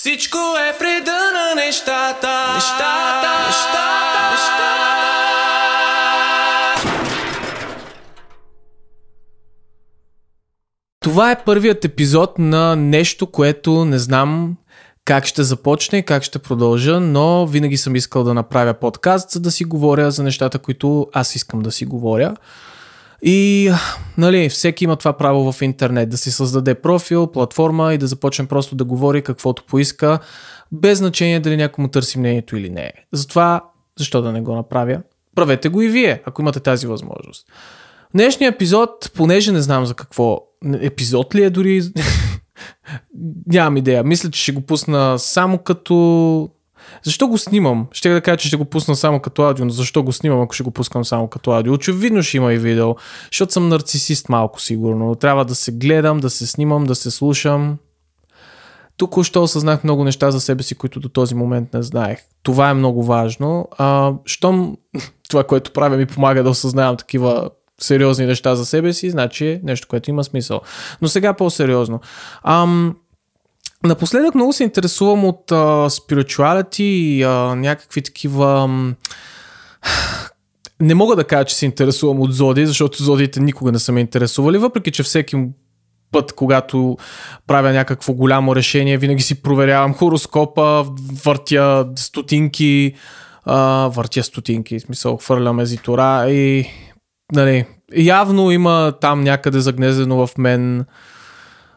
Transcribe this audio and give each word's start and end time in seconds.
Всичко 0.00 0.38
е 0.38 0.72
в 0.72 0.80
реда 0.80 1.18
на 1.34 1.54
нещата. 1.64 2.54
Нещата, 2.54 3.46
нещата, 3.46 4.30
нещата. 4.30 4.70
Това 11.00 11.30
е 11.30 11.44
първият 11.44 11.84
епизод 11.84 12.38
на 12.38 12.76
нещо, 12.76 13.26
което 13.26 13.84
не 13.84 13.98
знам 13.98 14.56
как 15.04 15.26
ще 15.26 15.42
започне 15.42 15.98
и 15.98 16.02
как 16.02 16.22
ще 16.22 16.38
продължа, 16.38 17.00
но 17.00 17.46
винаги 17.46 17.76
съм 17.76 17.96
искал 17.96 18.24
да 18.24 18.34
направя 18.34 18.74
подкаст, 18.74 19.30
за 19.30 19.40
да 19.40 19.50
си 19.50 19.64
говоря 19.64 20.10
за 20.10 20.22
нещата, 20.22 20.58
които 20.58 21.08
аз 21.12 21.34
искам 21.34 21.60
да 21.60 21.72
си 21.72 21.86
говоря. 21.86 22.36
И, 23.22 23.70
нали, 24.18 24.48
всеки 24.48 24.84
има 24.84 24.96
това 24.96 25.12
право 25.12 25.52
в 25.52 25.62
интернет, 25.62 26.08
да 26.08 26.16
си 26.16 26.30
създаде 26.30 26.74
профил, 26.74 27.26
платформа 27.26 27.94
и 27.94 27.98
да 27.98 28.06
започне 28.06 28.46
просто 28.46 28.76
да 28.76 28.84
говори 28.84 29.22
каквото 29.22 29.64
поиска, 29.64 30.18
без 30.72 30.98
значение 30.98 31.40
дали 31.40 31.56
някой 31.56 31.82
му 31.82 31.88
търси 31.88 32.18
мнението 32.18 32.56
или 32.56 32.70
не. 32.70 32.92
Затова, 33.12 33.64
защо 33.98 34.22
да 34.22 34.32
не 34.32 34.40
го 34.40 34.54
направя? 34.54 35.00
Правете 35.34 35.68
го 35.68 35.82
и 35.82 35.88
вие, 35.88 36.22
ако 36.24 36.42
имате 36.42 36.60
тази 36.60 36.86
възможност. 36.86 37.46
Днешният 38.14 38.54
епизод, 38.54 39.10
понеже 39.14 39.52
не 39.52 39.60
знам 39.60 39.86
за 39.86 39.94
какво, 39.94 40.42
епизод 40.80 41.34
ли 41.34 41.42
е 41.42 41.50
дори, 41.50 41.82
нямам 43.46 43.76
идея. 43.76 44.04
Мисля, 44.04 44.30
че 44.30 44.42
ще 44.42 44.52
го 44.52 44.60
пусна 44.60 45.18
само 45.18 45.58
като 45.58 46.50
защо 47.02 47.28
го 47.28 47.38
снимам? 47.38 47.86
Ще 47.92 48.08
да 48.08 48.20
кажа, 48.20 48.36
че 48.36 48.48
ще 48.48 48.56
го 48.56 48.64
пусна 48.64 48.96
само 48.96 49.20
като 49.20 49.42
аудио, 49.42 49.64
но 49.64 49.70
защо 49.70 50.02
го 50.02 50.12
снимам, 50.12 50.40
ако 50.40 50.54
ще 50.54 50.62
го 50.62 50.70
пускам 50.70 51.04
само 51.04 51.28
като 51.28 51.50
аудио? 51.50 51.72
Очевидно 51.72 52.22
ще 52.22 52.36
има 52.36 52.52
и 52.52 52.58
видео, 52.58 52.96
защото 53.32 53.52
съм 53.52 53.68
нарцисист 53.68 54.28
малко 54.28 54.60
сигурно. 54.60 55.14
Трябва 55.14 55.44
да 55.44 55.54
се 55.54 55.72
гледам, 55.72 56.20
да 56.20 56.30
се 56.30 56.46
снимам, 56.46 56.84
да 56.84 56.94
се 56.94 57.10
слушам. 57.10 57.78
Тук 58.96 59.16
още 59.16 59.38
осъзнах 59.38 59.84
много 59.84 60.04
неща 60.04 60.30
за 60.30 60.40
себе 60.40 60.62
си, 60.62 60.74
които 60.74 61.00
до 61.00 61.08
този 61.08 61.34
момент 61.34 61.74
не 61.74 61.82
знаех. 61.82 62.18
Това 62.42 62.70
е 62.70 62.74
много 62.74 63.04
важно. 63.04 63.68
А, 63.78 64.12
щом 64.24 64.76
това, 65.28 65.44
което 65.44 65.72
правя, 65.72 65.96
ми 65.96 66.06
помага 66.06 66.42
да 66.42 66.50
осъзнавам 66.50 66.96
такива 66.96 67.50
сериозни 67.80 68.26
неща 68.26 68.54
за 68.54 68.66
себе 68.66 68.92
си, 68.92 69.10
значи 69.10 69.46
е 69.46 69.60
нещо, 69.64 69.88
което 69.88 70.10
има 70.10 70.24
смисъл. 70.24 70.60
Но 71.02 71.08
сега 71.08 71.32
по-сериозно. 71.32 72.00
Ам, 72.44 72.96
Напоследък 73.84 74.34
много 74.34 74.52
се 74.52 74.64
интересувам 74.64 75.24
от 75.24 75.50
spirituality 75.90 76.82
и 76.82 77.22
а, 77.22 77.54
някакви 77.54 78.02
такива... 78.02 78.68
Не 80.80 80.94
мога 80.94 81.16
да 81.16 81.24
кажа, 81.24 81.44
че 81.44 81.54
се 81.54 81.66
интересувам 81.66 82.20
от 82.20 82.34
зоди, 82.34 82.66
защото 82.66 83.02
зодиите 83.02 83.40
никога 83.40 83.72
не 83.72 83.78
са 83.78 83.92
ме 83.92 84.00
интересували, 84.00 84.58
въпреки 84.58 84.90
че 84.90 85.02
всеки 85.02 85.36
път, 86.12 86.32
когато 86.32 86.96
правя 87.46 87.72
някакво 87.72 88.12
голямо 88.12 88.56
решение, 88.56 88.98
винаги 88.98 89.22
си 89.22 89.42
проверявам 89.42 89.94
хороскопа, 89.94 90.86
въртя 91.24 91.86
стотинки, 91.96 92.94
а, 93.44 93.88
въртя 93.88 94.22
стотинки, 94.22 94.78
в 94.78 94.82
смисъл 94.82 95.16
хвърляме 95.16 95.66
зитора 95.66 96.30
и 96.30 96.66
нали, 97.32 97.64
явно 97.96 98.50
има 98.50 98.92
там 99.00 99.20
някъде 99.20 99.60
загнезено 99.60 100.26
в 100.26 100.38
мен 100.38 100.84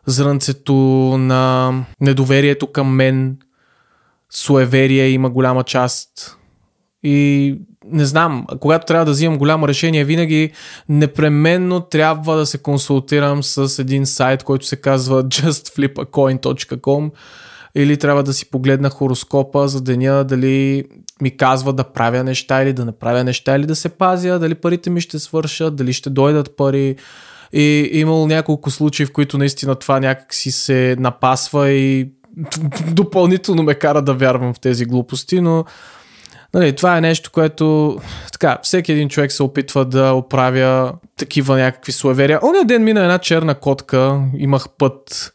зрънцето 0.05 0.73
на 1.19 1.73
недоверието 2.01 2.67
към 2.67 2.95
мен, 2.95 3.37
суеверие 4.29 5.09
има 5.09 5.29
голяма 5.29 5.63
част. 5.63 6.37
И 7.03 7.57
не 7.85 8.05
знам, 8.05 8.45
когато 8.59 8.85
трябва 8.85 9.05
да 9.05 9.11
взимам 9.11 9.37
голямо 9.37 9.67
решение, 9.67 10.05
винаги 10.05 10.51
непременно 10.89 11.81
трябва 11.81 12.37
да 12.37 12.45
се 12.45 12.57
консултирам 12.57 13.43
с 13.43 13.79
един 13.79 14.05
сайт, 14.05 14.43
който 14.43 14.65
се 14.65 14.75
казва 14.75 15.23
justflipacoin.com 15.27 17.11
или 17.75 17.97
трябва 17.97 18.23
да 18.23 18.33
си 18.33 18.49
погледна 18.49 18.89
хороскопа 18.89 19.67
за 19.67 19.81
деня, 19.81 20.23
дали 20.23 20.83
ми 21.21 21.37
казва 21.37 21.73
да 21.73 21.83
правя 21.83 22.23
неща 22.23 22.63
или 22.63 22.73
да 22.73 22.85
не 22.85 22.91
правя 22.91 23.23
неща 23.23 23.55
или 23.55 23.65
да 23.65 23.75
се 23.75 23.89
пазя, 23.89 24.39
дали 24.39 24.55
парите 24.55 24.89
ми 24.89 25.01
ще 25.01 25.19
свършат, 25.19 25.75
дали 25.75 25.93
ще 25.93 26.09
дойдат 26.09 26.57
пари, 26.57 26.95
и 27.53 27.89
имало 27.93 28.27
няколко 28.27 28.71
случаи, 28.71 29.05
в 29.05 29.13
които 29.13 29.37
наистина 29.37 29.75
това 29.75 29.99
някак 29.99 30.33
си 30.33 30.51
се 30.51 30.95
напасва 30.99 31.69
и 31.69 32.09
допълнително 32.87 33.63
ме 33.63 33.75
кара 33.75 34.01
да 34.01 34.13
вярвам 34.13 34.53
в 34.53 34.59
тези 34.59 34.85
глупости, 34.85 35.41
но 35.41 35.65
нали, 36.53 36.75
това 36.75 36.97
е 36.97 37.01
нещо, 37.01 37.31
което 37.33 37.97
така, 38.31 38.57
всеки 38.63 38.91
един 38.91 39.09
човек 39.09 39.31
се 39.31 39.43
опитва 39.43 39.85
да 39.85 40.13
оправя 40.13 40.93
такива 41.17 41.57
някакви 41.57 41.91
суеверия. 41.91 42.39
Оня 42.43 42.65
ден 42.65 42.83
мина 42.83 43.01
една 43.01 43.17
черна 43.17 43.55
котка, 43.55 44.21
имах 44.37 44.65
път 44.77 45.33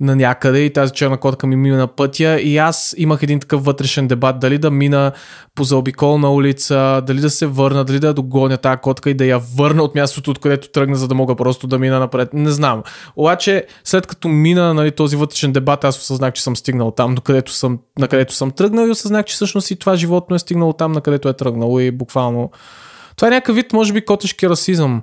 на 0.00 0.16
някъде 0.16 0.60
и 0.60 0.72
тази 0.72 0.92
черна 0.92 1.16
котка 1.16 1.46
ми 1.46 1.56
мина 1.56 1.76
на 1.76 1.86
пътя 1.86 2.40
и 2.40 2.58
аз 2.58 2.94
имах 2.98 3.22
един 3.22 3.40
такъв 3.40 3.64
вътрешен 3.64 4.08
дебат 4.08 4.40
дали 4.40 4.58
да 4.58 4.70
мина 4.70 5.12
по 5.54 5.64
заобиколна 5.64 6.32
улица, 6.32 7.02
дали 7.06 7.20
да 7.20 7.30
се 7.30 7.46
върна, 7.46 7.84
дали 7.84 7.98
да 7.98 8.14
догоня 8.14 8.56
тази 8.56 8.80
котка 8.80 9.10
и 9.10 9.14
да 9.14 9.24
я 9.24 9.38
върна 9.56 9.82
от 9.82 9.94
мястото, 9.94 10.30
откъдето 10.30 10.68
тръгна, 10.68 10.96
за 10.96 11.08
да 11.08 11.14
мога 11.14 11.36
просто 11.36 11.66
да 11.66 11.78
мина 11.78 11.98
напред. 11.98 12.34
Не 12.34 12.50
знам. 12.50 12.82
Обаче, 13.16 13.66
след 13.84 14.06
като 14.06 14.28
мина 14.28 14.74
нали, 14.74 14.90
този 14.90 15.16
вътрешен 15.16 15.52
дебат, 15.52 15.84
аз 15.84 15.98
осъзнах, 15.98 16.32
че 16.32 16.42
съм 16.42 16.56
стигнал 16.56 16.90
там, 16.90 17.14
до 17.14 17.22
където 17.22 17.52
съм, 17.52 17.78
на 17.98 18.08
където 18.08 18.34
съм 18.34 18.50
тръгнал 18.50 18.86
и 18.86 18.90
осъзнах, 18.90 19.24
че 19.24 19.34
всъщност 19.34 19.70
и 19.70 19.76
това 19.76 19.96
животно 19.96 20.36
е 20.36 20.38
стигнало 20.38 20.72
там, 20.72 20.92
на 20.92 21.00
където 21.00 21.28
е 21.28 21.32
тръгнало 21.32 21.80
и 21.80 21.90
буквално. 21.90 22.50
Това 23.16 23.28
е 23.28 23.30
някакъв 23.30 23.56
вид, 23.56 23.72
може 23.72 23.92
би, 23.92 24.04
котешки 24.04 24.48
расизъм 24.48 25.02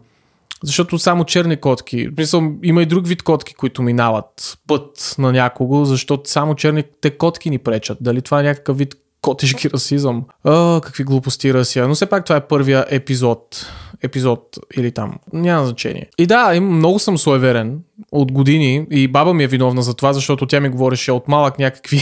защото 0.63 0.99
само 0.99 1.23
черни 1.23 1.57
котки, 1.57 2.09
мисъл, 2.17 2.51
има 2.63 2.81
и 2.81 2.85
друг 2.85 3.07
вид 3.07 3.23
котки, 3.23 3.53
които 3.53 3.81
минават 3.81 4.57
път 4.67 5.15
на 5.17 5.31
някого, 5.31 5.85
защото 5.85 6.29
само 6.29 6.55
черните 6.55 7.17
котки 7.17 7.49
ни 7.49 7.57
пречат. 7.57 7.97
Дали 8.01 8.21
това 8.21 8.39
е 8.39 8.43
някакъв 8.43 8.77
вид 8.77 8.95
котешки 9.21 9.69
расизъм? 9.69 10.23
А, 10.43 10.81
какви 10.81 11.03
глупости 11.03 11.53
Расия. 11.53 11.87
Но 11.87 11.95
все 11.95 12.05
пак 12.05 12.25
това 12.25 12.35
е 12.35 12.47
първия 12.47 12.85
епизод. 12.89 13.71
Епизод 14.03 14.57
или 14.77 14.91
там. 14.91 15.13
Няма 15.33 15.65
значение. 15.65 16.09
И 16.17 16.25
да, 16.25 16.61
много 16.61 16.99
съм 16.99 17.17
суеверен 17.17 17.79
от 18.11 18.31
години 18.31 18.87
и 18.91 19.07
баба 19.07 19.33
ми 19.33 19.43
е 19.43 19.47
виновна 19.47 19.81
за 19.81 19.93
това, 19.93 20.13
защото 20.13 20.45
тя 20.45 20.59
ми 20.59 20.69
говореше 20.69 21.11
от 21.11 21.27
малък 21.27 21.59
някакви 21.59 22.01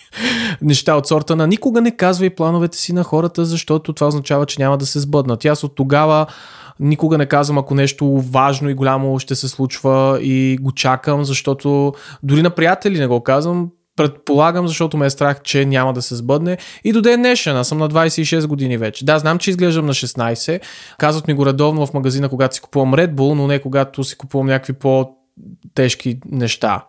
неща 0.62 0.94
от 0.94 1.06
сорта 1.06 1.36
на 1.36 1.46
никога 1.46 1.80
не 1.80 1.96
казвай 1.96 2.30
плановете 2.30 2.78
си 2.78 2.92
на 2.92 3.02
хората, 3.02 3.44
защото 3.44 3.92
това 3.92 4.06
означава, 4.06 4.46
че 4.46 4.62
няма 4.62 4.78
да 4.78 4.86
се 4.86 5.00
сбъднат. 5.00 5.44
Аз 5.44 5.64
от 5.64 5.74
тогава 5.74 6.26
никога 6.80 7.18
не 7.18 7.26
казвам, 7.26 7.58
ако 7.58 7.74
нещо 7.74 8.22
важно 8.30 8.70
и 8.70 8.74
голямо 8.74 9.18
ще 9.18 9.34
се 9.34 9.48
случва 9.48 10.18
и 10.22 10.58
го 10.60 10.72
чакам, 10.72 11.24
защото 11.24 11.94
дори 12.22 12.42
на 12.42 12.50
приятели 12.50 12.98
не 12.98 13.06
го 13.06 13.20
казвам, 13.20 13.68
предполагам, 13.96 14.68
защото 14.68 14.96
ме 14.96 15.06
е 15.06 15.10
страх, 15.10 15.42
че 15.42 15.64
няма 15.66 15.92
да 15.92 16.02
се 16.02 16.16
сбъдне. 16.16 16.58
И 16.84 16.92
до 16.92 17.02
ден 17.02 17.20
днешен, 17.20 17.56
аз 17.56 17.68
съм 17.68 17.78
на 17.78 17.88
26 17.88 18.46
години 18.46 18.76
вече. 18.76 19.04
Да, 19.04 19.18
знам, 19.18 19.38
че 19.38 19.50
изглеждам 19.50 19.86
на 19.86 19.94
16. 19.94 20.60
Казват 20.98 21.28
ми 21.28 21.34
го 21.34 21.46
редовно 21.46 21.86
в 21.86 21.94
магазина, 21.94 22.28
когато 22.28 22.54
си 22.54 22.60
купувам 22.60 22.94
Red 22.94 23.14
Bull, 23.14 23.34
но 23.34 23.46
не 23.46 23.58
когато 23.58 24.04
си 24.04 24.16
купувам 24.16 24.46
някакви 24.46 24.72
по-тежки 24.72 26.18
неща 26.26 26.84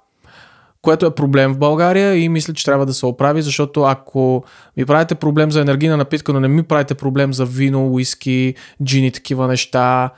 което 0.84 1.06
е 1.06 1.16
проблем 1.16 1.54
в 1.54 1.58
България 1.58 2.16
и 2.16 2.30
мисля, 2.30 2.54
че 2.54 2.66
трябва 2.66 2.86
да 2.86 2.94
се 2.94 3.06
оправи, 3.06 3.42
защото 3.42 3.84
ако 3.84 4.44
ми 4.78 4.86
правите 4.86 5.16
проблем 5.16 5.52
за 5.52 5.62
енергийна 5.62 5.98
напитка, 5.98 6.34
но 6.34 6.40
не 6.40 6.48
ми 6.48 6.64
правите 6.64 6.96
проблем 6.96 7.34
за 7.34 7.46
вино, 7.46 7.88
уиски, 7.88 8.56
джини, 8.84 9.12
такива 9.12 9.48
неща, 9.48 10.10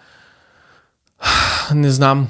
не 1.75 1.89
знам. 1.89 2.27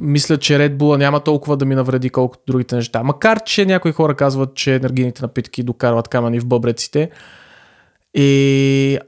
Мисля, 0.00 0.38
че 0.38 0.58
Red 0.58 0.76
Bull 0.76 0.96
няма 0.96 1.20
толкова 1.20 1.56
да 1.56 1.64
ми 1.64 1.74
навреди, 1.74 2.10
колкото 2.10 2.42
другите 2.46 2.76
неща. 2.76 3.02
Макар, 3.02 3.40
че 3.44 3.66
някои 3.66 3.92
хора 3.92 4.14
казват, 4.14 4.54
че 4.54 4.74
енергийните 4.74 5.22
напитки 5.22 5.62
докарват 5.62 6.08
камъни 6.08 6.40
в 6.40 6.46
бъбреците. 6.46 7.10
И 8.14 8.98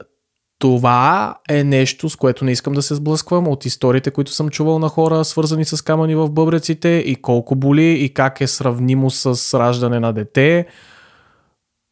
това 0.59 1.35
е 1.49 1.63
нещо, 1.63 2.09
с 2.09 2.15
което 2.15 2.45
не 2.45 2.51
искам 2.51 2.73
да 2.73 2.81
се 2.81 2.95
сблъсквам 2.95 3.47
от 3.47 3.65
историите, 3.65 4.11
които 4.11 4.31
съм 4.31 4.49
чувал 4.49 4.79
на 4.79 4.89
хора, 4.89 5.25
свързани 5.25 5.65
с 5.65 5.83
камъни 5.83 6.15
в 6.15 6.29
бъбреците 6.29 6.89
и 6.89 7.15
колко 7.15 7.55
боли 7.55 7.91
и 7.91 8.13
как 8.13 8.41
е 8.41 8.47
сравнимо 8.47 9.09
с 9.09 9.59
раждане 9.59 9.99
на 9.99 10.13
дете. 10.13 10.65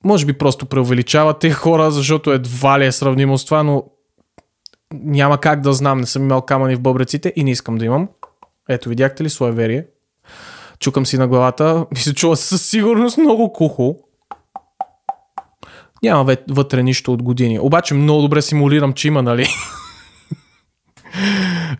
Може 0.04 0.26
би 0.26 0.34
просто 0.34 0.66
преувеличавате 0.66 1.52
хора, 1.52 1.92
защото 1.92 2.32
едва 2.32 2.80
ли 2.80 2.86
е 2.86 2.92
сравнимо 2.92 3.38
с 3.38 3.46
това, 3.46 3.64
но 3.64 3.84
няма 4.94 5.38
как 5.38 5.62
да 5.62 5.74
знам, 5.74 6.00
не 6.00 6.06
съм 6.06 6.24
имал 6.24 6.42
камъни 6.42 6.76
в 6.76 6.82
бъбреците 6.82 7.34
и 7.36 7.44
не 7.44 7.52
искам 7.52 7.76
да 7.76 7.86
имам. 7.86 8.10
Ето, 8.70 8.90
видяхте 8.90 9.24
ли 9.24 9.30
суеверие? 9.30 9.86
Чукам 10.80 11.06
си 11.06 11.18
на 11.18 11.28
главата 11.28 11.86
и 11.96 12.00
се 12.00 12.14
чува 12.14 12.36
със 12.36 12.70
сигурност 12.70 13.18
много 13.18 13.54
кухо. 13.54 13.98
Няма 16.04 16.36
вътре 16.50 16.84
нищо 16.84 17.14
от 17.14 17.24
години. 17.24 17.60
Обаче 17.60 17.94
много 17.94 18.22
добре 18.22 18.42
симулирам, 18.42 18.94
че 18.94 19.08
има, 19.08 19.22
нали? 19.22 19.46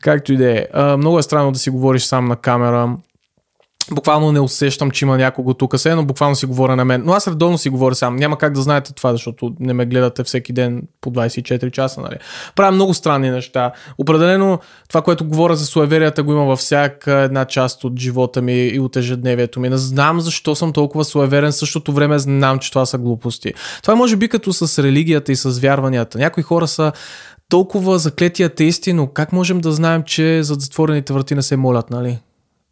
Както 0.02 0.34
и 0.34 0.38
да 0.38 0.52
е. 0.52 0.66
Много 0.98 1.20
е 1.20 1.24
странно 1.24 1.52
да 1.52 1.60
си 1.60 1.70
говориш 1.70 2.04
сам 2.04 2.26
на 2.26 2.36
камера. 2.36 2.98
Буквално 3.92 4.32
не 4.32 4.40
усещам, 4.40 4.92
че 4.92 5.06
има 5.06 5.18
някого 5.18 5.54
тук, 5.54 5.80
се, 5.80 5.96
но 5.96 6.06
буквално 6.06 6.36
си 6.36 6.46
говоря 6.46 6.76
на 6.76 6.86
мен. 6.86 7.04
Но 7.06 7.14
аз 7.14 7.28
редовно 7.28 7.58
си 7.58 7.70
говоря 7.70 7.96
сам. 7.96 8.16
Няма 8.16 8.38
как 8.38 8.54
да 8.54 8.62
знаете 8.62 8.94
това, 8.94 9.12
защото 9.12 9.54
не 9.60 9.74
ме 9.74 9.86
гледате 9.86 10.24
всеки 10.24 10.54
ден 10.54 10.82
по 11.02 11.12
24 11.12 11.72
часа. 11.72 12.02
Нали? 12.02 12.16
Правя 12.56 12.72
много 12.72 12.94
странни 12.94 13.30
неща. 13.30 13.72
Определено 13.98 14.60
това, 14.90 15.02
което 15.02 15.26
говоря 15.26 15.56
за 15.56 15.66
суеверията, 15.66 16.24
го 16.24 16.32
има 16.32 16.46
във 16.46 16.60
всяка 16.60 17.14
една 17.14 17.46
част 17.46 17.84
от 17.84 18.00
живота 18.00 18.42
ми 18.42 18.68
и 18.68 18.80
от 18.80 18.96
ежедневието 18.96 19.60
ми. 19.60 19.70
Не 19.70 19.78
знам 19.78 20.22
защо 20.22 20.56
съм 20.56 20.74
толкова 20.74 21.06
суеверен, 21.06 21.52
същото 21.52 21.94
време 21.94 22.20
знам, 22.20 22.60
че 22.60 22.72
това 22.72 22.86
са 22.86 22.98
глупости. 22.98 23.54
Това 23.82 23.94
е 23.94 23.98
може 23.98 24.16
би 24.16 24.28
като 24.28 24.54
с 24.54 24.84
религията 24.84 25.32
и 25.32 25.36
с 25.36 25.60
вярванията. 25.60 26.18
Някои 26.18 26.44
хора 26.44 26.68
са 26.68 26.92
толкова 27.50 28.00
заклети 28.00 28.44
атеисти, 28.44 28.94
но 28.94 29.08
как 29.08 29.34
можем 29.34 29.60
да 29.60 29.72
знаем, 29.72 30.04
че 30.04 30.44
зад 30.44 30.62
затворените 30.62 31.14
врати 31.14 31.36
не 31.36 31.42
се 31.42 31.56
молят, 31.56 31.90
нали? 31.90 32.20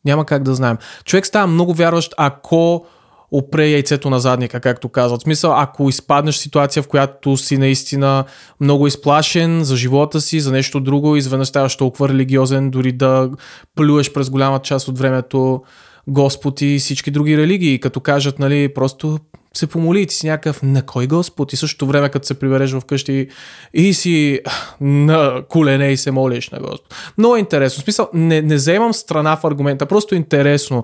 Няма 0.05 0.25
как 0.25 0.44
да 0.44 0.55
знаем. 0.55 0.77
Човек 1.05 1.25
става 1.25 1.47
много 1.47 1.73
вярващ, 1.73 2.13
ако 2.17 2.85
опре 3.31 3.67
яйцето 3.67 4.09
на 4.09 4.19
задника, 4.19 4.59
както 4.59 4.89
казват. 4.89 5.21
В 5.21 5.23
смисъл, 5.23 5.59
ако 5.59 5.89
изпаднеш 5.89 6.35
в 6.35 6.39
ситуация, 6.39 6.83
в 6.83 6.88
която 6.88 7.38
си 7.38 7.57
наистина 7.57 8.23
много 8.59 8.88
изплашен 8.88 9.63
за 9.63 9.75
живота 9.75 10.21
си, 10.21 10.39
за 10.39 10.51
нещо 10.51 10.79
друго, 10.79 11.15
изведнъж 11.15 11.47
ставаш 11.47 11.75
толкова 11.75 12.09
религиозен, 12.09 12.71
дори 12.71 12.91
да 12.91 13.29
плюеш 13.75 14.13
през 14.13 14.29
голяма 14.29 14.59
част 14.59 14.88
от 14.88 15.00
времето 15.00 15.61
Господ 16.07 16.61
и 16.61 16.79
всички 16.79 17.11
други 17.11 17.38
религии, 17.38 17.79
като 17.79 18.00
кажат, 18.00 18.39
нали, 18.39 18.73
просто 18.73 19.19
се 19.55 19.67
помоли 19.67 20.01
и 20.01 20.07
ти 20.07 20.15
си 20.15 20.27
някакъв 20.27 20.63
на 20.63 20.81
кой 20.81 21.07
Господ 21.07 21.53
и 21.53 21.57
същото 21.57 21.88
време 21.88 22.09
като 22.09 22.27
се 22.27 22.33
прибереш 22.33 22.71
вкъщи 22.73 23.27
и 23.73 23.94
си 23.94 24.39
на 24.81 25.44
колене 25.50 25.91
и 25.91 25.97
се 25.97 26.11
молиш 26.11 26.50
на 26.50 26.59
Господ. 26.59 26.95
Много 27.17 27.35
е 27.35 27.39
интересно. 27.39 27.81
В 27.81 27.83
смисъл, 27.83 28.09
не, 28.13 28.41
не 28.41 28.55
вземам 28.55 28.94
страна 28.94 29.35
в 29.35 29.45
аргумента, 29.45 29.85
просто 29.85 30.15
е 30.15 30.17
интересно 30.17 30.83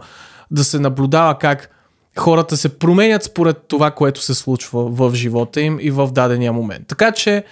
да 0.51 0.63
се 0.63 0.79
наблюдава 0.79 1.37
как 1.37 1.69
хората 2.17 2.57
се 2.57 2.79
променят 2.79 3.23
според 3.23 3.57
това, 3.67 3.91
което 3.91 4.21
се 4.21 4.33
случва 4.33 4.89
в 4.89 5.15
живота 5.15 5.61
им 5.61 5.77
и 5.81 5.91
в 5.91 6.11
дадения 6.11 6.53
момент. 6.53 6.87
Така 6.87 7.11
че 7.11 7.43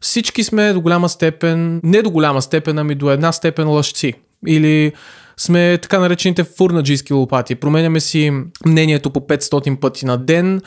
всички 0.00 0.44
сме 0.44 0.72
до 0.72 0.80
голяма 0.80 1.08
степен, 1.08 1.80
не 1.84 2.02
до 2.02 2.10
голяма 2.10 2.42
степен, 2.42 2.78
ами 2.78 2.94
до 2.94 3.10
една 3.10 3.32
степен 3.32 3.68
лъжци. 3.68 4.14
Или 4.46 4.92
сме 5.36 5.78
така 5.82 5.98
наречените 5.98 6.44
фурнаджийски 6.44 7.12
лопати. 7.12 7.54
Променяме 7.54 8.00
си 8.00 8.32
мнението 8.66 9.10
по 9.10 9.20
500 9.20 9.80
пъти 9.80 10.06
на 10.06 10.18
ден, 10.18 10.60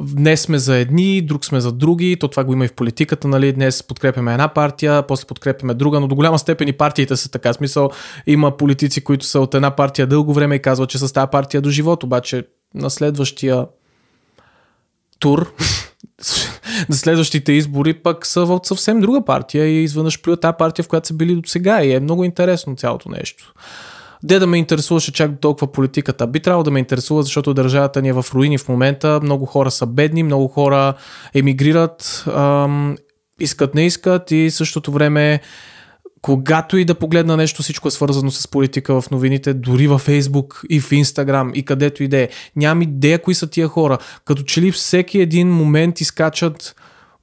Днес 0.00 0.40
сме 0.40 0.58
за 0.58 0.76
едни, 0.76 1.22
друг 1.22 1.44
сме 1.44 1.60
за 1.60 1.72
други, 1.72 2.16
то 2.20 2.28
това 2.28 2.44
го 2.44 2.52
има 2.52 2.64
и 2.64 2.68
в 2.68 2.72
политиката, 2.72 3.28
нали? 3.28 3.52
Днес 3.52 3.82
подкрепяме 3.82 4.32
една 4.32 4.48
партия, 4.48 5.02
после 5.02 5.26
подкрепяме 5.26 5.74
друга, 5.74 6.00
но 6.00 6.08
до 6.08 6.14
голяма 6.14 6.38
степен 6.38 6.68
и 6.68 6.72
партиите 6.72 7.16
са 7.16 7.30
така. 7.30 7.52
Смисъл, 7.52 7.90
има 8.26 8.56
политици, 8.56 9.04
които 9.04 9.26
са 9.26 9.40
от 9.40 9.54
една 9.54 9.70
партия 9.70 10.06
дълго 10.06 10.32
време 10.32 10.54
и 10.54 10.62
казват, 10.62 10.90
че 10.90 10.98
са 10.98 11.08
с 11.08 11.12
тази 11.12 11.30
партия 11.32 11.60
до 11.60 11.70
живот, 11.70 12.02
обаче 12.02 12.46
на 12.74 12.90
следващия 12.90 13.66
тур, 15.18 15.52
на 16.88 16.94
следващите 16.94 17.52
избори 17.52 17.94
пък 17.94 18.26
са 18.26 18.44
в 18.44 18.60
съвсем 18.62 19.00
друга 19.00 19.24
партия 19.24 19.66
и 19.66 19.82
изведнъж 19.82 20.22
плюят 20.22 20.40
тази 20.40 20.56
партия, 20.58 20.82
в 20.84 20.88
която 20.88 21.08
са 21.08 21.14
били 21.14 21.34
до 21.34 21.48
сега 21.48 21.82
и 21.82 21.92
е 21.92 22.00
много 22.00 22.24
интересно 22.24 22.76
цялото 22.76 23.08
нещо. 23.08 23.52
Де 24.26 24.38
да 24.38 24.46
ме 24.46 24.58
интересуваше 24.58 25.12
чак 25.12 25.40
толкова 25.40 25.72
политиката. 25.72 26.26
Би 26.26 26.40
трябвало 26.40 26.64
да 26.64 26.70
ме 26.70 26.78
интересува, 26.78 27.22
защото 27.22 27.54
държавата 27.54 28.02
ни 28.02 28.08
е 28.08 28.12
в 28.12 28.26
руини 28.34 28.58
в 28.58 28.68
момента. 28.68 29.20
Много 29.22 29.46
хора 29.46 29.70
са 29.70 29.86
бедни, 29.86 30.22
много 30.22 30.48
хора 30.48 30.94
емигрират, 31.34 32.24
ам, 32.34 32.96
искат, 33.40 33.74
не 33.74 33.86
искат 33.86 34.30
и 34.30 34.50
същото 34.50 34.92
време 34.92 35.40
когато 36.22 36.76
и 36.76 36.84
да 36.84 36.94
погледна 36.94 37.36
нещо, 37.36 37.62
всичко 37.62 37.88
е 37.88 37.90
свързано 37.90 38.30
с 38.30 38.48
политика 38.48 39.00
в 39.00 39.10
новините, 39.10 39.54
дори 39.54 39.86
във 39.86 40.00
Фейсбук 40.00 40.62
и 40.70 40.80
в 40.80 40.92
Инстаграм 40.92 41.52
и 41.54 41.64
където 41.64 42.02
и 42.02 42.08
да 42.08 42.18
е. 42.18 42.28
Нямам 42.56 42.82
идея 42.82 43.22
кои 43.22 43.34
са 43.34 43.46
тия 43.46 43.68
хора. 43.68 43.98
Като 44.24 44.42
че 44.42 44.62
ли 44.62 44.72
всеки 44.72 45.18
един 45.18 45.52
момент 45.52 46.00
изкачат 46.00 46.76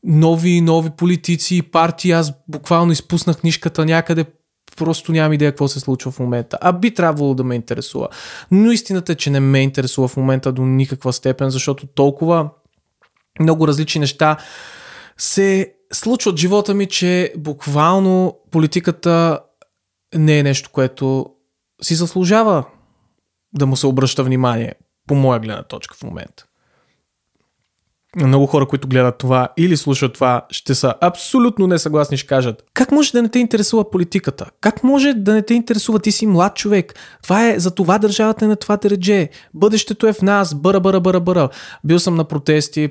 нови 0.03 0.49
и 0.49 0.61
нови 0.61 0.89
политици 0.89 1.55
и 1.55 1.61
партии. 1.61 2.11
Аз 2.11 2.33
буквално 2.47 2.91
изпуснах 2.91 3.37
книжката 3.37 3.85
някъде 3.85 4.25
просто 4.75 5.11
нямам 5.11 5.33
идея 5.33 5.51
какво 5.51 5.67
се 5.67 5.79
случва 5.79 6.11
в 6.11 6.19
момента. 6.19 6.57
А 6.61 6.71
би 6.71 6.93
трябвало 6.93 7.33
да 7.33 7.43
ме 7.43 7.55
интересува. 7.55 8.07
Но 8.51 8.71
истината 8.71 9.11
е, 9.11 9.15
че 9.15 9.29
не 9.29 9.39
ме 9.39 9.59
интересува 9.59 10.07
в 10.07 10.17
момента 10.17 10.51
до 10.51 10.61
никаква 10.65 11.13
степен, 11.13 11.49
защото 11.49 11.87
толкова 11.87 12.49
много 13.39 13.67
различни 13.67 13.99
неща 13.99 14.37
се 15.17 15.73
случват 15.93 16.35
в 16.35 16.39
живота 16.39 16.73
ми, 16.73 16.87
че 16.87 17.33
буквално 17.37 18.37
политиката 18.51 19.39
не 20.15 20.39
е 20.39 20.43
нещо, 20.43 20.69
което 20.73 21.29
си 21.81 21.95
заслужава 21.95 22.63
да 23.53 23.65
му 23.65 23.75
се 23.75 23.87
обръща 23.87 24.23
внимание, 24.23 24.73
по 25.07 25.15
моя 25.15 25.39
гледна 25.39 25.63
точка 25.63 25.95
в 25.95 26.03
момента 26.03 26.45
много 28.15 28.45
хора, 28.45 28.65
които 28.65 28.87
гледат 28.87 29.17
това 29.17 29.49
или 29.57 29.77
слушат 29.77 30.13
това, 30.13 30.45
ще 30.49 30.75
са 30.75 30.93
абсолютно 31.01 31.67
несъгласни, 31.67 32.17
ще 32.17 32.27
кажат 32.27 32.63
как 32.83 32.91
може 32.91 33.11
да 33.11 33.21
не 33.21 33.29
те 33.29 33.39
интересува 33.39 33.91
политиката? 33.91 34.45
Как 34.61 34.83
може 34.83 35.13
да 35.13 35.33
не 35.33 35.41
те 35.41 35.53
интересува? 35.53 35.99
Ти 35.99 36.11
си 36.11 36.25
млад 36.25 36.55
човек. 36.55 36.93
Това 37.23 37.47
е, 37.47 37.59
за 37.59 37.71
това 37.71 37.97
държавата 37.97 38.45
е 38.45 38.47
на 38.47 38.55
това 38.55 38.77
тередже. 38.77 39.29
Бъдещето 39.53 40.07
е 40.07 40.13
в 40.13 40.21
нас. 40.21 40.55
Бъра, 40.55 40.79
бъра, 40.79 40.99
бъра, 40.99 41.19
бъра. 41.19 41.49
Бил 41.83 41.99
съм 41.99 42.15
на 42.15 42.23
протести, 42.23 42.89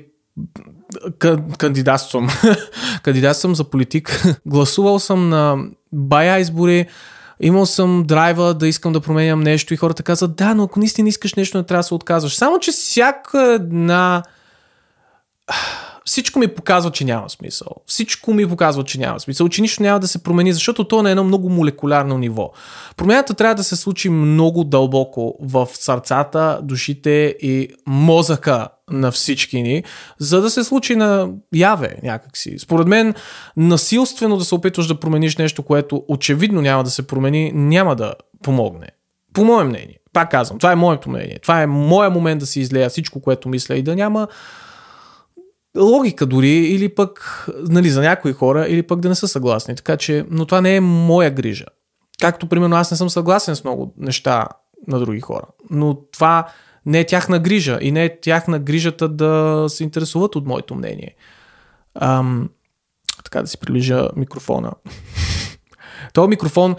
кандидатствам. 1.57 2.27
кандидатствам 3.03 3.55
за 3.55 3.63
политик. 3.63 4.25
Гласувал 4.45 4.99
съм 4.99 5.29
на 5.29 5.57
бая 5.91 6.39
избори. 6.39 6.85
Имал 7.39 7.65
съм 7.65 8.03
драйва 8.07 8.53
да 8.53 8.67
искам 8.67 8.93
да 8.93 9.01
променям 9.01 9.41
нещо 9.41 9.73
и 9.73 9.77
хората 9.77 10.03
казват, 10.03 10.35
да, 10.35 10.55
но 10.55 10.63
ако 10.63 10.79
наистина 10.79 11.09
искаш 11.09 11.33
нещо, 11.33 11.57
не 11.57 11.63
трябва 11.63 11.79
да 11.79 11.87
се 11.87 11.93
отказваш. 11.93 12.35
Само, 12.35 12.59
че 12.59 12.71
всяка 12.71 13.39
една 13.39 14.23
всичко 16.05 16.39
ми 16.39 16.47
показва, 16.47 16.91
че 16.91 17.05
няма 17.05 17.29
смисъл. 17.29 17.67
Всичко 17.85 18.33
ми 18.33 18.47
показва, 18.47 18.83
че 18.83 18.99
няма 18.99 19.19
смисъл, 19.19 19.49
че 19.49 19.61
нищо 19.61 19.83
няма 19.83 19.99
да 19.99 20.07
се 20.07 20.23
промени, 20.23 20.53
защото 20.53 20.83
то 20.83 20.99
е 20.99 21.03
на 21.03 21.09
едно 21.09 21.23
много 21.23 21.49
молекулярно 21.49 22.17
ниво. 22.17 22.51
Промяната 22.97 23.33
трябва 23.33 23.55
да 23.55 23.63
се 23.63 23.75
случи 23.75 24.09
много 24.09 24.63
дълбоко 24.63 25.35
в 25.41 25.67
сърцата, 25.73 26.59
душите 26.63 27.35
и 27.41 27.69
мозъка 27.87 28.67
на 28.89 29.11
всички 29.11 29.61
ни, 29.61 29.83
за 30.19 30.41
да 30.41 30.49
се 30.49 30.63
случи 30.63 30.95
на 30.95 31.29
яве 31.55 31.95
някакси. 32.03 32.59
Според 32.59 32.87
мен, 32.87 33.13
насилствено 33.57 34.37
да 34.37 34.43
се 34.43 34.55
опитваш 34.55 34.87
да 34.87 34.99
промениш 34.99 35.37
нещо, 35.37 35.63
което 35.63 36.03
очевидно 36.07 36.61
няма 36.61 36.83
да 36.83 36.89
се 36.89 37.07
промени, 37.07 37.51
няма 37.53 37.95
да 37.95 38.13
помогне. 38.43 38.87
По 39.33 39.45
мое 39.45 39.63
мнение. 39.63 39.99
Пак 40.13 40.31
казвам, 40.31 40.59
това 40.59 40.71
е 40.71 40.75
моето 40.75 41.09
мнение. 41.09 41.39
Това 41.41 41.61
е 41.61 41.67
моя 41.67 42.09
момент 42.09 42.39
да 42.39 42.45
си 42.45 42.59
излея 42.59 42.89
всичко, 42.89 43.21
което 43.21 43.49
мисля 43.49 43.75
и 43.75 43.81
да 43.81 43.95
няма 43.95 44.27
логика 45.77 46.25
дори, 46.25 46.49
или 46.49 46.89
пък 46.89 47.45
нали, 47.69 47.89
за 47.89 48.01
някои 48.01 48.33
хора, 48.33 48.65
или 48.69 48.83
пък 48.83 48.99
да 48.99 49.09
не 49.09 49.15
са 49.15 49.27
съгласни. 49.27 49.75
Така 49.75 49.97
че, 49.97 50.25
но 50.29 50.45
това 50.45 50.61
не 50.61 50.75
е 50.75 50.81
моя 50.81 51.31
грижа. 51.31 51.65
Както, 52.19 52.47
примерно, 52.47 52.75
аз 52.75 52.91
не 52.91 52.97
съм 52.97 53.09
съгласен 53.09 53.55
с 53.55 53.63
много 53.63 53.93
неща 53.97 54.47
на 54.87 54.99
други 54.99 55.21
хора. 55.21 55.45
Но 55.69 55.95
това 56.11 56.47
не 56.85 56.99
е 56.99 57.05
тяхна 57.05 57.39
грижа 57.39 57.77
и 57.81 57.91
не 57.91 58.05
е 58.05 58.19
тяхна 58.19 58.59
грижата 58.59 59.09
да 59.09 59.65
се 59.69 59.83
интересуват 59.83 60.35
от 60.35 60.45
моето 60.45 60.75
мнение. 60.75 61.15
Ам, 61.95 62.49
така 63.23 63.41
да 63.41 63.47
си 63.47 63.57
приближа 63.57 64.09
микрофона. 64.15 64.71
Този 66.13 66.27
микрофон, 66.27 66.75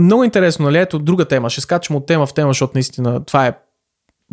много 0.00 0.24
интересно, 0.24 0.64
нали? 0.64 0.78
Ето 0.78 0.98
друга 0.98 1.24
тема. 1.24 1.50
Ще 1.50 1.60
скачам 1.60 1.96
от 1.96 2.06
тема 2.06 2.26
в 2.26 2.34
тема, 2.34 2.50
защото 2.50 2.70
наистина 2.74 3.24
това 3.24 3.46
е 3.46 3.58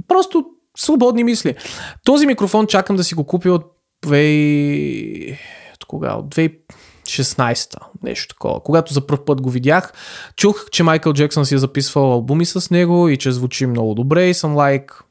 просто 0.08 0.46
свободни 0.78 1.24
мисли. 1.24 1.56
Този 2.06 2.28
микрофон 2.28 2.68
чакам 2.68 2.96
да 2.96 3.04
си 3.04 3.16
го 3.16 3.24
купя 3.24 3.52
от 3.52 3.77
20... 4.04 5.38
кога? 5.88 6.14
От 6.14 6.36
2016 6.36 7.76
нещо 8.04 8.36
такова. 8.36 8.64
Когато 8.64 8.94
за 8.94 9.08
първ 9.08 9.26
път 9.26 9.42
го 9.42 9.50
видях, 9.50 9.94
чух, 10.36 10.66
че 10.72 10.84
Майкъл 10.84 11.14
Джексън 11.14 11.46
си 11.46 11.56
е 11.56 11.58
записвал 11.58 12.12
албуми 12.12 12.46
с 12.46 12.72
него 12.72 13.10
и 13.10 13.18
че 13.18 13.32
звучи 13.32 13.66
много 13.66 13.94
добре 13.94 14.30
и 14.30 14.34
съм 14.34 14.56
лайк, 14.56 15.04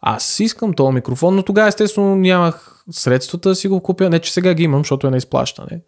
аз 0.00 0.40
искам 0.40 0.72
този 0.72 0.94
микрофон, 0.94 1.36
но 1.36 1.42
тогава 1.42 1.68
естествено 1.68 2.16
нямах 2.16 2.84
средствата 2.90 3.48
да 3.48 3.54
си 3.54 3.68
го 3.68 3.82
купя. 3.82 4.10
Не, 4.10 4.18
че 4.18 4.32
сега 4.32 4.54
ги 4.54 4.62
имам, 4.62 4.80
защото 4.80 5.06
е 5.06 5.10
на 5.10 5.16
изплащане. 5.16 5.80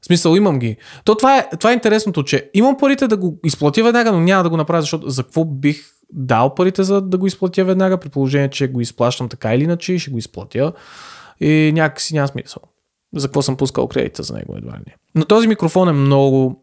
В 0.00 0.06
смисъл, 0.06 0.36
имам 0.36 0.58
ги. 0.58 0.76
То 1.04 1.14
това 1.14 1.38
е, 1.38 1.48
това 1.58 1.70
е 1.70 1.74
интересното, 1.74 2.22
че 2.22 2.50
имам 2.54 2.76
парите 2.76 3.08
да 3.08 3.16
го 3.16 3.38
изплатя 3.44 3.84
веднага, 3.84 4.12
но 4.12 4.20
няма 4.20 4.42
да 4.42 4.50
го 4.50 4.56
направя, 4.56 4.82
защото 4.82 5.10
за 5.10 5.22
какво 5.22 5.44
бих 5.44 5.84
дал 6.12 6.54
парите 6.54 6.82
за 6.82 7.00
да 7.00 7.18
го 7.18 7.26
изплатя 7.26 7.64
веднага, 7.64 8.00
при 8.00 8.08
положение, 8.08 8.50
че 8.50 8.68
го 8.68 8.80
изплащам 8.80 9.28
така 9.28 9.54
или 9.54 9.64
иначе 9.64 9.92
и 9.92 9.98
ще 9.98 10.10
го 10.10 10.18
изплатя 10.18 10.72
и 11.40 11.72
някакси 11.74 12.14
няма 12.14 12.28
смисъл. 12.28 12.62
За 13.16 13.28
какво 13.28 13.42
съм 13.42 13.56
пускал 13.56 13.88
кредита 13.88 14.22
за 14.22 14.34
него 14.34 14.54
едва 14.56 14.72
ли. 14.72 14.94
Но 15.14 15.24
този 15.24 15.48
микрофон 15.48 15.88
е 15.88 15.92
много, 15.92 16.62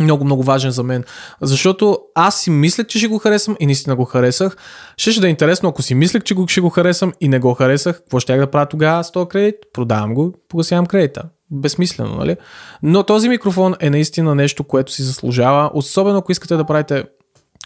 много, 0.00 0.24
много 0.24 0.42
важен 0.42 0.70
за 0.70 0.82
мен. 0.82 1.04
Защото 1.40 1.98
аз 2.14 2.40
си 2.40 2.50
мислех, 2.50 2.86
че 2.86 2.98
ще 2.98 3.08
го 3.08 3.18
харесам 3.18 3.56
и 3.60 3.66
наистина 3.66 3.96
го 3.96 4.04
харесах. 4.04 4.56
Ще 4.96 5.12
ще 5.12 5.20
да 5.20 5.26
е 5.26 5.30
интересно, 5.30 5.68
ако 5.68 5.82
си 5.82 5.94
мислех, 5.94 6.22
че 6.22 6.34
го, 6.34 6.48
ще 6.48 6.60
го 6.60 6.70
харесам 6.70 7.12
и 7.20 7.28
не 7.28 7.38
го 7.38 7.54
харесах, 7.54 7.96
какво 7.96 8.20
ще 8.20 8.32
я 8.32 8.38
да 8.38 8.50
правя 8.50 8.66
тогава 8.66 9.04
с 9.04 9.12
този 9.12 9.28
кредит? 9.28 9.54
Продавам 9.72 10.14
го, 10.14 10.34
погасявам 10.48 10.86
кредита. 10.86 11.22
Безсмислено, 11.50 12.16
нали? 12.16 12.36
Но 12.82 13.02
този 13.02 13.28
микрофон 13.28 13.74
е 13.80 13.90
наистина 13.90 14.34
нещо, 14.34 14.64
което 14.64 14.92
си 14.92 15.02
заслужава, 15.02 15.70
особено 15.74 16.18
ако 16.18 16.32
искате 16.32 16.56
да 16.56 16.64
правите 16.64 17.04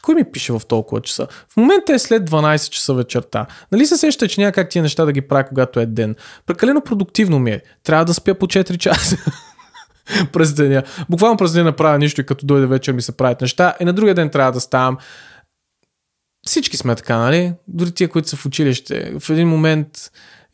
Кой 0.02 0.14
ми 0.14 0.24
пише 0.24 0.52
в 0.52 0.62
толкова 0.68 1.00
часа? 1.00 1.26
В 1.48 1.56
момента 1.56 1.94
е 1.94 1.98
след 1.98 2.30
12 2.30 2.68
часа 2.70 2.94
вечерта. 2.94 3.46
Нали 3.72 3.86
се 3.86 3.96
сеща, 3.96 4.28
че 4.28 4.40
няма 4.40 4.52
как 4.52 4.68
тия 4.68 4.82
неща 4.82 5.04
да 5.04 5.12
ги 5.12 5.20
правя, 5.20 5.44
когато 5.48 5.80
е 5.80 5.86
ден? 5.86 6.16
Прекалено 6.46 6.80
продуктивно 6.80 7.38
ми 7.38 7.50
е. 7.50 7.62
Трябва 7.84 8.04
да 8.04 8.14
спя 8.14 8.34
по 8.34 8.46
4 8.46 8.78
часа. 8.78 9.16
през 10.32 10.54
деня. 10.54 10.82
Буквално 11.10 11.36
през 11.36 11.52
деня 11.52 11.72
правя 11.72 11.98
нищо 11.98 12.20
и 12.20 12.26
като 12.26 12.46
дойде 12.46 12.66
вечер 12.66 12.92
ми 12.92 13.02
се 13.02 13.16
правят 13.16 13.40
неща. 13.40 13.74
И 13.80 13.84
на 13.84 13.92
другия 13.92 14.14
ден 14.14 14.30
трябва 14.30 14.52
да 14.52 14.60
ставам. 14.60 14.98
Всички 16.46 16.76
сме 16.76 16.94
така, 16.94 17.16
нали? 17.16 17.52
Дори 17.68 17.92
тия, 17.92 18.08
които 18.08 18.28
са 18.28 18.36
в 18.36 18.46
училище. 18.46 19.12
В 19.20 19.30
един 19.30 19.48
момент 19.48 19.88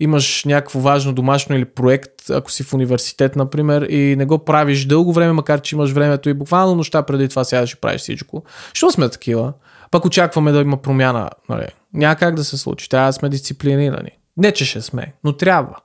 имаш 0.01 0.45
някакво 0.45 0.81
важно 0.81 1.13
домашно 1.13 1.57
или 1.57 1.65
проект, 1.65 2.31
ако 2.31 2.51
си 2.51 2.63
в 2.63 2.75
университет, 2.75 3.37
например, 3.37 3.83
и 3.83 4.17
не 4.17 4.25
го 4.25 4.39
правиш 4.39 4.85
дълго 4.85 5.13
време, 5.13 5.33
макар 5.33 5.61
че 5.61 5.77
имаш 5.77 5.91
времето 5.91 6.29
и 6.29 6.35
буквално 6.35 6.75
нощта 6.75 7.03
преди 7.03 7.29
това 7.29 7.45
сядаш 7.45 7.73
и 7.73 7.81
правиш 7.81 8.01
всичко. 8.01 8.45
Що 8.73 8.91
сме 8.91 9.09
такива? 9.09 9.53
Пак 9.91 10.05
очакваме 10.05 10.53
да 10.53 10.61
има 10.61 10.77
промяна. 10.77 11.31
Нали? 11.49 11.67
Няма 11.95 12.17
как 12.17 12.35
да 12.35 12.45
се 12.45 12.57
случи. 12.57 12.89
Трябва 12.89 13.09
да 13.09 13.13
сме 13.13 13.29
дисциплинирани. 13.29 14.11
Не, 14.37 14.53
че 14.53 14.65
ще 14.65 14.81
сме, 14.81 15.13
но 15.25 15.33
трябва 15.33 15.77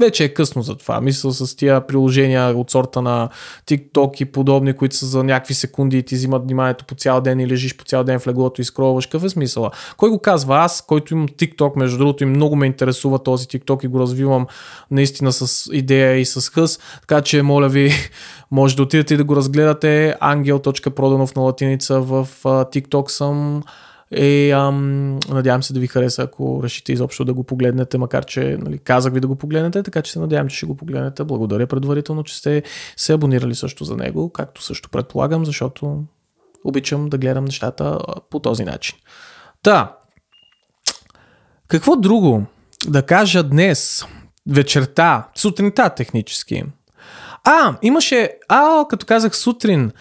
вече 0.00 0.24
е 0.24 0.34
късно 0.34 0.62
за 0.62 0.74
това. 0.74 1.00
Мисля 1.00 1.32
с 1.32 1.56
тия 1.56 1.86
приложения 1.86 2.58
от 2.58 2.70
сорта 2.70 3.02
на 3.02 3.28
TikTok 3.66 4.22
и 4.22 4.24
подобни, 4.24 4.72
които 4.72 4.96
са 4.96 5.06
за 5.06 5.24
някакви 5.24 5.54
секунди 5.54 5.98
и 5.98 6.02
ти 6.02 6.14
взимат 6.14 6.42
вниманието 6.44 6.84
по 6.84 6.94
цял 6.94 7.20
ден 7.20 7.40
и 7.40 7.48
лежиш 7.48 7.76
по 7.76 7.84
цял 7.84 8.04
ден 8.04 8.18
в 8.18 8.26
леглото 8.26 8.60
и 8.60 8.64
скроваш. 8.64 9.06
Какъв 9.06 9.24
е 9.24 9.28
смисъла? 9.28 9.70
Кой 9.96 10.10
го 10.10 10.18
казва? 10.18 10.56
Аз, 10.58 10.82
който 10.86 11.14
имам 11.14 11.28
TikTok, 11.28 11.76
между 11.76 11.98
другото, 11.98 12.24
и 12.24 12.26
много 12.26 12.56
ме 12.56 12.66
интересува 12.66 13.18
този 13.18 13.46
TikTok 13.46 13.84
и 13.84 13.88
го 13.88 14.00
развивам 14.00 14.46
наистина 14.90 15.32
с 15.32 15.70
идея 15.72 16.16
и 16.16 16.24
с 16.24 16.50
хъс. 16.50 16.78
Така 17.00 17.20
че, 17.20 17.42
моля 17.42 17.68
ви, 17.68 17.92
може 18.50 18.76
да 18.76 18.82
отидете 18.82 19.14
и 19.14 19.16
да 19.16 19.24
го 19.24 19.36
разгледате. 19.36 20.14
Angel.prodanov 20.22 21.36
на 21.36 21.42
латиница 21.42 22.00
в 22.00 22.28
TikTok 22.44 23.08
съм. 23.08 23.62
И 24.10 24.50
ам, 24.50 25.18
надявам 25.28 25.62
се 25.62 25.72
да 25.72 25.80
ви 25.80 25.86
хареса, 25.86 26.22
ако 26.22 26.60
решите 26.62 26.92
изобщо 26.92 27.24
да 27.24 27.34
го 27.34 27.44
погледнете, 27.44 27.98
макар 27.98 28.24
че 28.24 28.58
нали, 28.60 28.78
казах 28.78 29.12
ви 29.12 29.20
да 29.20 29.26
го 29.26 29.36
погледнете, 29.36 29.82
така 29.82 30.02
че 30.02 30.12
се 30.12 30.18
надявам, 30.18 30.48
че 30.48 30.56
ще 30.56 30.66
го 30.66 30.76
погледнете. 30.76 31.24
Благодаря 31.24 31.66
предварително, 31.66 32.24
че 32.24 32.36
сте 32.36 32.62
се 32.96 33.12
абонирали 33.12 33.54
също 33.54 33.84
за 33.84 33.96
него, 33.96 34.30
както 34.30 34.62
също 34.62 34.90
предполагам, 34.90 35.44
защото 35.44 36.04
обичам 36.64 37.08
да 37.08 37.18
гледам 37.18 37.44
нещата 37.44 37.98
по 38.30 38.38
този 38.38 38.64
начин. 38.64 38.96
Та, 39.62 39.96
какво 41.68 41.96
друго 41.96 42.44
да 42.88 43.02
кажа 43.02 43.42
днес, 43.42 44.06
вечерта, 44.48 45.28
сутринта 45.34 45.90
технически? 45.90 46.64
А, 47.44 47.76
имаше, 47.82 48.30
а, 48.48 48.84
като 48.88 49.06
казах 49.06 49.36
сутрин, 49.36 49.92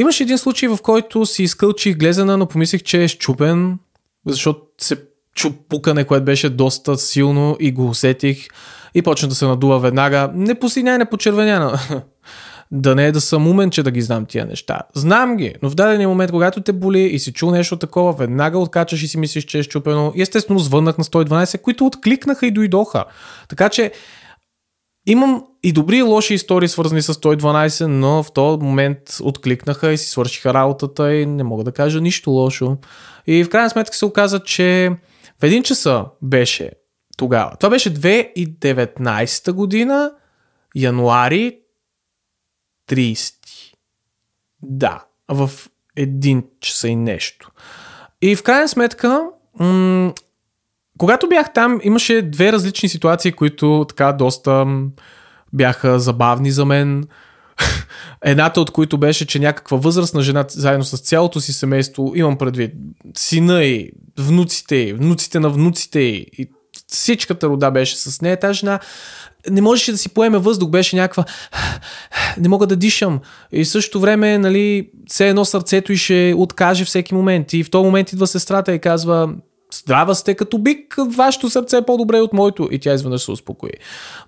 Имаше 0.00 0.22
един 0.22 0.38
случай, 0.38 0.68
в 0.68 0.78
който 0.82 1.26
си 1.26 1.42
изкълчих 1.42 1.96
глезена, 1.96 2.36
но 2.36 2.46
помислих, 2.46 2.82
че 2.82 3.04
е 3.04 3.08
щупен, 3.08 3.78
защото 4.26 4.60
се 4.80 4.96
чу 5.34 5.50
пукане, 5.68 6.04
което 6.04 6.24
беше 6.24 6.50
доста 6.50 6.96
силно 6.96 7.56
и 7.60 7.72
го 7.72 7.88
усетих 7.88 8.48
и 8.94 9.02
почна 9.02 9.28
да 9.28 9.34
се 9.34 9.46
надува 9.46 9.78
веднага. 9.78 10.30
Не 10.34 10.54
посиня, 10.54 10.98
не 10.98 11.04
почервеняна. 11.04 11.78
да 12.70 12.94
не 12.94 13.06
е 13.06 13.12
да 13.12 13.20
съм 13.20 13.48
умен, 13.48 13.70
че 13.70 13.82
да 13.82 13.90
ги 13.90 14.02
знам 14.02 14.26
тия 14.26 14.46
неща. 14.46 14.80
Знам 14.94 15.36
ги, 15.36 15.54
но 15.62 15.70
в 15.70 15.74
дадения 15.74 16.08
момент, 16.08 16.30
когато 16.30 16.60
те 16.60 16.72
боли 16.72 17.00
и 17.00 17.18
си 17.18 17.32
чул 17.32 17.50
нещо 17.50 17.76
такова, 17.76 18.12
веднага 18.12 18.58
откачаш 18.58 19.02
и 19.02 19.08
си 19.08 19.18
мислиш, 19.18 19.44
че 19.44 19.58
е 19.58 19.62
щупено. 19.62 20.12
И 20.16 20.22
естествено 20.22 20.58
звъннах 20.58 20.98
на 20.98 21.04
112, 21.04 21.60
които 21.60 21.86
откликнаха 21.86 22.46
и 22.46 22.50
дойдоха. 22.50 23.04
Така 23.48 23.68
че 23.68 23.92
Имам 25.06 25.44
и 25.62 25.72
добри 25.72 25.96
и 25.96 26.02
лоши 26.02 26.34
истории, 26.34 26.68
свързани 26.68 27.02
с 27.02 27.14
112, 27.14 27.86
но 27.86 28.22
в 28.22 28.32
този 28.32 28.62
момент 28.62 28.98
откликнаха 29.22 29.92
и 29.92 29.98
си 29.98 30.10
свършиха 30.10 30.54
работата 30.54 31.14
и 31.14 31.26
не 31.26 31.42
мога 31.42 31.64
да 31.64 31.72
кажа 31.72 32.00
нищо 32.00 32.30
лошо. 32.30 32.76
И 33.26 33.44
в 33.44 33.50
крайна 33.50 33.70
сметка 33.70 33.96
се 33.96 34.04
оказа, 34.04 34.40
че 34.40 34.90
в 35.40 35.44
един 35.44 35.62
часа 35.62 36.04
беше 36.22 36.70
тогава. 37.16 37.56
Това 37.56 37.70
беше 37.70 37.94
2019 37.94 39.52
година, 39.52 40.12
януари 40.74 41.58
30. 42.88 43.34
Да, 44.62 45.04
в 45.28 45.50
един 45.96 46.44
часа 46.60 46.88
и 46.88 46.96
нещо. 46.96 47.50
И 48.22 48.36
в 48.36 48.42
крайна 48.42 48.68
сметка, 48.68 49.30
м- 49.58 50.12
когато 51.00 51.28
бях 51.28 51.52
там, 51.52 51.80
имаше 51.82 52.22
две 52.22 52.52
различни 52.52 52.88
ситуации, 52.88 53.32
които 53.32 53.86
така 53.88 54.12
доста 54.12 54.66
бяха 55.52 56.00
забавни 56.00 56.50
за 56.50 56.64
мен. 56.64 57.04
Едната 58.24 58.60
от 58.60 58.70
които 58.70 58.98
беше, 58.98 59.26
че 59.26 59.38
някаква 59.38 59.76
възрастна 59.76 60.22
жена 60.22 60.44
заедно 60.48 60.84
с 60.84 60.98
цялото 60.98 61.40
си 61.40 61.52
семейство, 61.52 62.12
имам 62.14 62.38
предвид 62.38 62.72
сина 63.16 63.64
и 63.64 63.90
внуците 64.18 64.76
и 64.76 64.92
внуците 64.92 65.40
на 65.40 65.50
внуците 65.50 66.00
и 66.00 66.50
всичката 66.86 67.48
рода 67.48 67.70
беше 67.70 67.96
с 67.96 68.20
нея. 68.20 68.40
Тази 68.40 68.58
жена 68.58 68.80
не 69.50 69.60
можеше 69.60 69.92
да 69.92 69.98
си 69.98 70.08
поеме 70.08 70.38
въздух, 70.38 70.70
беше 70.70 70.96
някаква 70.96 71.24
не 72.38 72.48
мога 72.48 72.66
да 72.66 72.76
дишам. 72.76 73.20
И 73.52 73.64
в 73.64 73.68
същото 73.68 74.00
време, 74.00 74.38
нали, 74.38 74.90
все 75.06 75.28
едно 75.28 75.44
сърцето 75.44 75.92
и 75.92 75.96
ще 75.96 76.34
откаже 76.36 76.84
всеки 76.84 77.14
момент. 77.14 77.52
И 77.52 77.64
в 77.64 77.70
този 77.70 77.84
момент 77.84 78.12
идва 78.12 78.26
сестрата 78.26 78.74
и 78.74 78.78
казва, 78.78 79.34
Здрава 79.74 80.14
сте 80.14 80.34
като 80.34 80.58
бик, 80.58 80.94
вашето 81.16 81.50
сърце 81.50 81.76
е 81.76 81.82
по-добре 81.82 82.20
от 82.20 82.32
моето. 82.32 82.68
И 82.70 82.78
тя 82.78 82.94
изведнъж 82.94 83.22
се 83.22 83.30
успокои. 83.30 83.70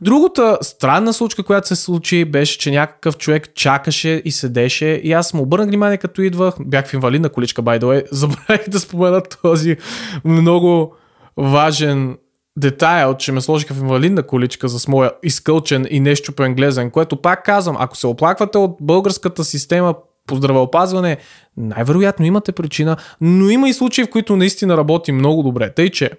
Другата 0.00 0.58
странна 0.62 1.12
случка, 1.12 1.42
която 1.42 1.68
се 1.68 1.76
случи, 1.76 2.24
беше, 2.24 2.58
че 2.58 2.70
някакъв 2.70 3.16
човек 3.18 3.54
чакаше 3.54 4.22
и 4.24 4.30
седеше. 4.30 4.86
И 4.86 5.12
аз 5.12 5.34
му 5.34 5.42
обърнах 5.42 5.68
внимание, 5.68 5.98
като 5.98 6.22
идвах. 6.22 6.54
Бях 6.60 6.86
в 6.86 6.94
инвалидна 6.94 7.28
количка, 7.28 7.62
by 7.62 7.80
the 7.80 7.84
way. 7.84 8.04
Забравих 8.12 8.68
да 8.68 8.80
спомена 8.80 9.22
този 9.42 9.76
много 10.24 10.94
важен 11.36 12.16
детайл, 12.56 13.14
че 13.14 13.32
ме 13.32 13.40
сложиха 13.40 13.74
в 13.74 13.78
инвалидна 13.80 14.22
количка 14.22 14.68
с 14.68 14.88
моя 14.88 15.12
изкълчен 15.22 15.86
и 15.90 16.00
нещупен 16.00 16.54
глезен, 16.54 16.90
което 16.90 17.16
пак 17.16 17.44
казвам, 17.44 17.76
ако 17.78 17.96
се 17.96 18.06
оплаквате 18.06 18.58
от 18.58 18.76
българската 18.80 19.44
система 19.44 19.94
по 20.26 20.36
здравеопазване, 20.36 21.16
най-вероятно 21.56 22.26
имате 22.26 22.52
причина, 22.52 22.96
но 23.20 23.50
има 23.50 23.68
и 23.68 23.72
случаи, 23.72 24.04
в 24.04 24.10
които 24.10 24.36
наистина 24.36 24.76
работи 24.76 25.12
много 25.12 25.42
добре. 25.42 25.74
Тъй, 25.74 25.90
че 25.90 26.10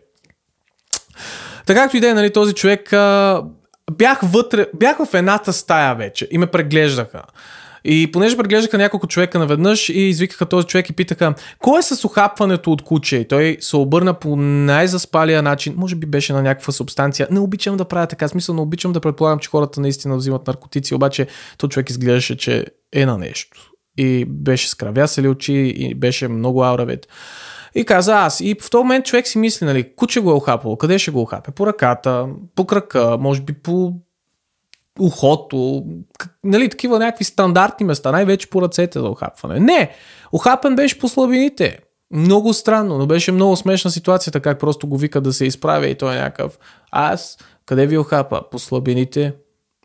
така 1.65 1.81
както 1.81 1.98
и 1.98 2.00
да 2.00 2.10
е, 2.10 2.13
нали, 2.13 2.33
този 2.33 2.53
човек 2.53 2.93
а, 2.93 3.43
бях 3.91 4.19
вътре, 4.24 4.67
бях 4.75 4.98
в 4.98 5.13
едната 5.13 5.53
стая 5.53 5.95
вече 5.95 6.27
и 6.31 6.38
ме 6.38 6.48
преглеждаха. 6.48 7.24
И 7.86 8.12
понеже 8.12 8.38
преглеждаха 8.38 8.77
няколко 8.77 9.07
човека 9.07 9.39
наведнъж 9.39 9.89
и 9.89 10.00
извикаха 10.00 10.45
този 10.45 10.67
човек 10.67 10.89
и 10.89 10.93
питаха, 10.93 11.33
кой 11.60 11.79
е 11.79 11.83
с 11.83 12.05
охапването 12.05 12.72
от 12.72 12.81
куче? 12.81 13.17
И 13.17 13.27
той 13.27 13.57
се 13.60 13.77
обърна 13.77 14.13
по 14.13 14.36
най-заспалия 14.36 15.41
начин, 15.41 15.74
може 15.77 15.95
би 15.95 16.07
беше 16.07 16.33
на 16.33 16.41
някаква 16.41 16.74
субстанция. 16.74 17.27
Не 17.31 17.39
обичам 17.39 17.77
да 17.77 17.86
правя 17.86 18.07
така, 18.07 18.27
смисъл 18.27 18.55
не 18.55 18.62
обичам 18.62 18.93
да 18.93 19.00
предполагам, 19.00 19.39
че 19.39 19.50
хората 19.50 19.81
наистина 19.81 20.15
взимат 20.15 20.48
наркотици, 20.48 20.95
обаче 20.95 21.27
този 21.57 21.69
човек 21.69 21.89
изглеждаше, 21.89 22.38
че 22.38 22.65
е 22.93 23.05
на 23.05 23.17
нещо 23.17 23.73
и 23.97 24.25
беше 24.25 24.69
скравясали 24.69 25.27
очи 25.27 25.73
и 25.77 25.95
беше 25.95 26.27
много 26.27 26.63
ауравет. 26.63 27.07
И 27.75 27.85
каза 27.85 28.13
аз. 28.13 28.41
И 28.41 28.55
в 28.62 28.69
този 28.69 28.83
момент 28.83 29.05
човек 29.05 29.27
си 29.27 29.38
мисли, 29.38 29.65
нали, 29.65 29.95
куче 29.95 30.19
го 30.19 30.29
е 30.29 30.33
охапало, 30.33 30.77
къде 30.77 31.00
ще 31.00 31.12
го 31.12 31.21
охапе? 31.21 31.51
По 31.51 31.67
ръката, 31.67 32.27
по 32.55 32.65
крака, 32.65 33.17
може 33.19 33.41
би 33.41 33.53
по 33.53 33.93
ухото, 35.00 35.85
нали, 36.43 36.69
такива 36.69 37.00
някакви 37.00 37.23
стандартни 37.23 37.85
места, 37.85 38.12
най-вече 38.12 38.50
по 38.50 38.62
ръцете 38.62 39.00
за 39.00 39.09
охапване. 39.09 39.59
Не, 39.59 39.91
охапен 40.31 40.75
беше 40.75 41.00
по 41.00 41.07
слабините. 41.07 41.79
Много 42.12 42.53
странно, 42.53 42.97
но 42.97 43.07
беше 43.07 43.31
много 43.31 43.55
смешна 43.55 43.91
ситуацията, 43.91 44.39
как 44.39 44.59
просто 44.59 44.88
го 44.88 44.97
вика 44.97 45.21
да 45.21 45.33
се 45.33 45.45
изправя 45.45 45.88
и 45.88 45.95
той 45.95 46.15
е 46.15 46.19
някакъв. 46.19 46.59
Аз, 46.91 47.38
къде 47.65 47.88
ви 47.88 47.97
охапа? 47.97 48.41
По 48.51 48.59
слабините. 48.59 49.33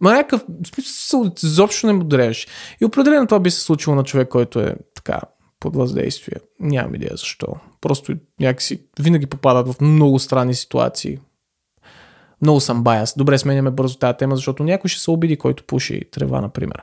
Ма 0.01 0.13
някакъв 0.13 0.45
смисъл, 0.75 1.33
изобщо 1.43 1.87
не 1.87 1.93
му 1.93 2.05
дрежеш. 2.05 2.49
И 2.81 2.85
определено 2.85 3.27
това 3.27 3.41
би 3.41 3.51
се 3.51 3.61
случило 3.61 3.97
на 3.97 4.05
човек, 4.05 4.29
който 4.29 4.61
е 4.61 4.75
така 4.95 5.21
под 5.61 5.77
въздействие. 5.77 6.37
Нямам 6.61 6.95
идея 6.95 7.13
защо. 7.17 7.47
Просто 7.81 8.15
някакси 8.41 8.83
винаги 9.01 9.27
попадат 9.27 9.69
в 9.69 9.81
много 9.81 10.19
странни 10.19 10.55
ситуации. 10.55 11.19
Много 12.43 12.61
съм 12.61 12.83
баяс. 12.83 13.15
Добре, 13.17 13.39
сменяме 13.39 13.71
бързо 13.71 13.99
тази 13.99 14.17
тема, 14.17 14.37
защото 14.37 14.65
някой 14.65 14.89
ще 14.89 15.01
се 15.01 15.11
обиди, 15.11 15.37
който 15.37 15.65
пуши 15.65 16.01
трева, 16.11 16.41
например. 16.41 16.83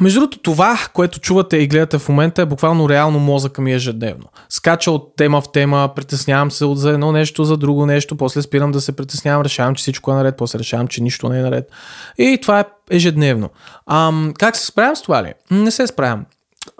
Между 0.00 0.20
другото, 0.20 0.38
това, 0.38 0.78
което 0.92 1.20
чувате 1.20 1.56
и 1.56 1.66
гледате 1.66 1.98
в 1.98 2.08
момента 2.08 2.42
е 2.42 2.46
буквално 2.46 2.88
реално 2.88 3.18
мозъка 3.18 3.62
ми 3.62 3.72
ежедневно. 3.72 4.24
Скача 4.48 4.90
от 4.90 5.16
тема 5.16 5.40
в 5.40 5.52
тема, 5.52 5.90
притеснявам 5.96 6.50
се 6.50 6.64
от 6.64 6.78
за 6.78 6.90
едно 6.90 7.12
нещо, 7.12 7.44
за 7.44 7.56
друго 7.56 7.86
нещо, 7.86 8.16
после 8.16 8.42
спирам 8.42 8.72
да 8.72 8.80
се 8.80 8.96
притеснявам, 8.96 9.42
решавам, 9.42 9.74
че 9.74 9.82
всичко 9.82 10.12
е 10.12 10.14
наред, 10.14 10.36
после 10.36 10.58
решавам, 10.58 10.88
че 10.88 11.02
нищо 11.02 11.28
не 11.28 11.38
е 11.38 11.42
наред. 11.42 11.70
И 12.18 12.38
това 12.42 12.60
е 12.60 12.64
ежедневно. 12.90 13.50
Ам, 13.90 14.32
как 14.38 14.56
се 14.56 14.66
справям 14.66 14.96
с 14.96 15.02
това 15.02 15.22
ли? 15.22 15.32
Не 15.50 15.70
се 15.70 15.86
справям. 15.86 16.24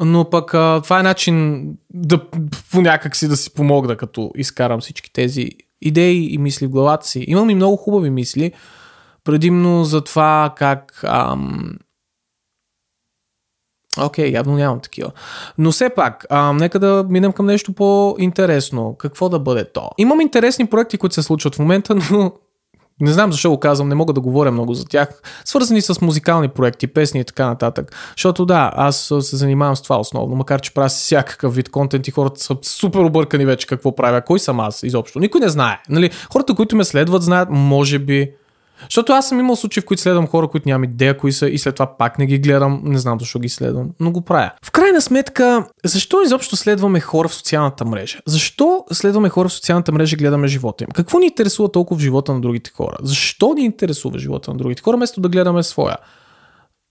Но 0.01 0.31
пък 0.31 0.55
а, 0.55 0.81
това 0.85 1.01
е 1.01 1.03
начин 1.03 1.65
да 1.95 2.21
по 2.71 2.81
някак 2.81 3.17
си 3.17 3.29
да 3.29 3.37
си 3.37 3.55
помогна, 3.55 3.97
като 3.97 4.31
изкарам 4.37 4.81
всички 4.81 5.13
тези 5.13 5.51
идеи 5.83 6.35
и 6.35 6.39
мисли 6.39 6.67
в 6.67 6.71
главата 6.71 7.07
си. 7.07 7.25
Имам 7.29 7.51
и 7.51 7.55
много 7.55 7.77
хубави 7.77 8.11
мисли, 8.11 8.53
предимно 9.25 9.85
за 9.85 10.05
това 10.05 10.55
как 10.57 11.01
ам, 11.05 11.77
Окей, 14.01 14.31
явно 14.31 14.55
нямам 14.55 14.81
такива. 14.81 15.11
Но 15.59 15.73
все 15.73 15.91
пак, 15.91 16.27
а, 16.31 16.53
нека 16.53 16.79
да 16.79 17.07
минем 17.09 17.33
към 17.33 17.47
нещо 17.47 17.73
по-интересно. 17.73 18.97
Какво 18.99 19.29
да 19.29 19.39
бъде 19.39 19.65
то? 19.65 19.91
Имам 19.99 20.21
интересни 20.21 20.67
проекти, 20.67 20.99
които 20.99 21.15
се 21.15 21.23
случват 21.23 21.55
в 21.55 21.59
момента, 21.59 21.95
но 22.11 22.33
не 23.01 23.13
знам 23.13 23.33
защо 23.33 23.51
го 23.51 23.61
казвам, 23.61 23.89
не 23.89 23.95
мога 23.95 24.13
да 24.13 24.21
говоря 24.21 24.53
много 24.53 24.75
за 24.75 24.85
тях, 24.85 25.23
свързани 25.45 25.83
с 25.83 26.01
музикални 26.01 26.49
проекти, 26.49 26.87
песни 26.87 27.21
и 27.21 27.25
така 27.25 27.47
нататък. 27.47 27.97
Защото 28.17 28.47
да, 28.47 28.73
аз 28.75 29.13
се 29.21 29.37
занимавам 29.37 29.77
с 29.77 29.83
това 29.83 30.01
основно, 30.01 30.37
макар 30.37 30.61
че 30.61 30.75
правя 30.75 30.89
всякакъв 30.89 31.55
вид 31.55 31.69
контент 31.69 32.09
и 32.09 32.11
хората 32.11 32.41
са 32.41 32.57
супер 32.63 33.01
объркани 33.01 33.47
вече 33.47 33.67
какво 33.67 33.95
правя. 33.95 34.23
Кой 34.23 34.39
съм 34.39 34.61
аз 34.61 34.83
изобщо? 34.83 35.19
Никой 35.19 35.41
не 35.41 35.49
знае. 35.49 35.79
Нали? 35.89 36.11
Хората, 36.33 36.55
които 36.55 36.77
ме 36.77 36.85
следват, 36.85 37.23
знаят, 37.23 37.49
може 37.51 37.99
би, 37.99 38.31
защото 38.85 39.13
аз 39.13 39.29
съм 39.29 39.41
имал 39.41 39.57
случаи, 39.57 39.81
в 39.81 39.85
които 39.85 40.03
следвам 40.03 40.27
хора, 40.27 40.49
които 40.49 40.69
нямам 40.69 40.85
идея 40.85 41.17
кои 41.17 41.33
са 41.33 41.49
и 41.49 41.59
след 41.59 41.75
това 41.75 41.97
пак 41.97 42.19
не 42.19 42.27
ги 42.27 42.39
гледам. 42.39 42.81
Не 42.85 42.99
знам 42.99 43.21
защо 43.21 43.39
ги 43.39 43.49
следвам, 43.49 43.91
но 44.01 44.11
го 44.11 44.21
правя. 44.21 44.51
В 44.65 44.71
крайна 44.71 45.01
сметка, 45.01 45.67
защо 45.85 46.23
изобщо 46.23 46.57
следваме 46.57 47.01
хора 47.01 47.29
в 47.29 47.35
социалната 47.35 47.85
мрежа? 47.85 48.19
Защо 48.27 48.85
следваме 48.93 49.29
хора 49.29 49.49
в 49.49 49.53
социалната 49.53 49.93
мрежа 49.93 50.15
и 50.15 50.17
гледаме 50.17 50.49
живота 50.49 50.85
им? 50.85 50.91
Какво 50.95 51.19
ни 51.19 51.27
интересува 51.27 51.73
толкова 51.73 51.99
в 51.99 52.03
живота 52.03 52.35
на 52.35 52.41
другите 52.41 52.71
хора? 52.71 52.97
Защо 53.03 53.55
ни 53.55 53.65
интересува 53.65 54.19
живота 54.19 54.51
на 54.51 54.57
другите 54.57 54.83
хора, 54.83 54.97
вместо 54.97 55.21
да 55.21 55.29
гледаме 55.29 55.63
своя? 55.63 55.97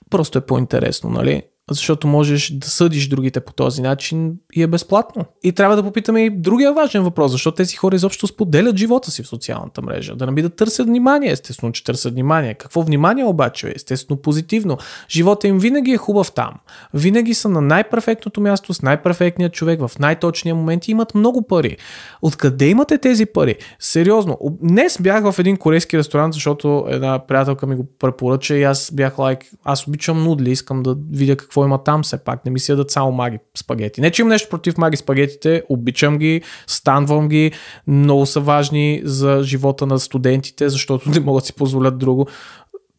Просто 0.10 0.38
е 0.38 0.42
по-интересно, 0.42 1.10
нали? 1.10 1.44
Защото 1.72 2.07
можеш 2.07 2.53
да 2.53 2.67
съдиш 2.67 3.07
другите 3.07 3.39
по 3.39 3.53
този 3.53 3.81
начин 3.81 4.34
и 4.53 4.63
е 4.63 4.67
безплатно. 4.67 5.25
И 5.43 5.51
трябва 5.51 5.75
да 5.75 5.84
попитаме 5.84 6.22
и 6.22 6.29
другия 6.29 6.74
важен 6.74 7.03
въпрос, 7.03 7.31
защо 7.31 7.51
тези 7.51 7.75
хора 7.75 7.95
изобщо 7.95 8.27
споделят 8.27 8.77
живота 8.77 9.12
си 9.12 9.24
в 9.24 9.27
социалната 9.27 9.81
мрежа. 9.81 10.15
Да 10.15 10.25
не 10.25 10.31
би 10.31 10.41
да 10.41 10.50
търсят 10.50 10.88
внимание, 10.88 11.31
естествено, 11.31 11.74
че 11.74 11.84
търсят 11.84 12.13
внимание. 12.13 12.53
Какво 12.53 12.81
внимание 12.81 13.25
обаче 13.25 13.67
е? 13.67 13.74
Естествено, 13.75 14.22
позитивно. 14.22 14.77
Живота 15.10 15.48
им 15.48 15.60
винаги 15.60 15.91
е 15.91 15.98
хубав 15.98 16.31
там. 16.31 16.53
Винаги 16.93 17.34
са 17.34 17.50
на 17.50 17.62
най-перфектното 17.62 18.41
място, 18.41 18.74
с 18.74 18.81
най-перфектният 18.81 19.53
човек, 19.53 19.88
в 19.88 20.00
най-точния 20.00 20.55
момент 20.55 20.88
и 20.88 20.91
имат 20.91 21.15
много 21.15 21.48
пари. 21.48 21.77
Откъде 22.22 22.67
имате 22.67 22.98
тези 22.98 23.25
пари? 23.25 23.55
Сериозно. 23.79 24.38
Днес 24.62 24.98
бях 25.01 25.31
в 25.31 25.39
един 25.39 25.57
корейски 25.57 25.98
ресторант, 25.98 26.34
защото 26.34 26.86
една 26.89 27.27
приятелка 27.27 27.67
ми 27.67 27.75
го 27.75 27.86
препоръча 28.00 28.55
и 28.55 28.63
аз 28.63 28.91
бях 28.93 29.19
лайк, 29.19 29.45
аз 29.63 29.88
обичам 29.88 30.24
нудли, 30.24 30.51
искам 30.51 30.84
да 30.84 30.98
видя 31.12 31.36
какво 31.36 31.54
какво 31.55 31.65
има 31.65 31.83
там 31.83 32.03
все 32.03 32.17
пак. 32.17 32.45
Не 32.45 32.51
ми 32.51 32.59
се 32.59 32.71
ядат 32.71 32.91
само 32.91 33.12
маги 33.12 33.39
спагети. 33.57 34.01
Не, 34.01 34.12
че 34.12 34.21
имам 34.21 34.29
нещо 34.29 34.50
против 34.50 34.77
маги 34.77 34.97
спагетите, 34.97 35.63
обичам 35.69 36.17
ги, 36.17 36.41
станвам 36.67 37.29
ги, 37.29 37.51
много 37.88 38.25
са 38.25 38.39
важни 38.39 39.01
за 39.03 39.39
живота 39.43 39.85
на 39.85 40.00
студентите, 40.00 40.69
защото 40.69 41.09
не 41.09 41.19
могат 41.19 41.41
да 41.41 41.45
си 41.45 41.53
позволят 41.53 41.97
друго. 41.97 42.27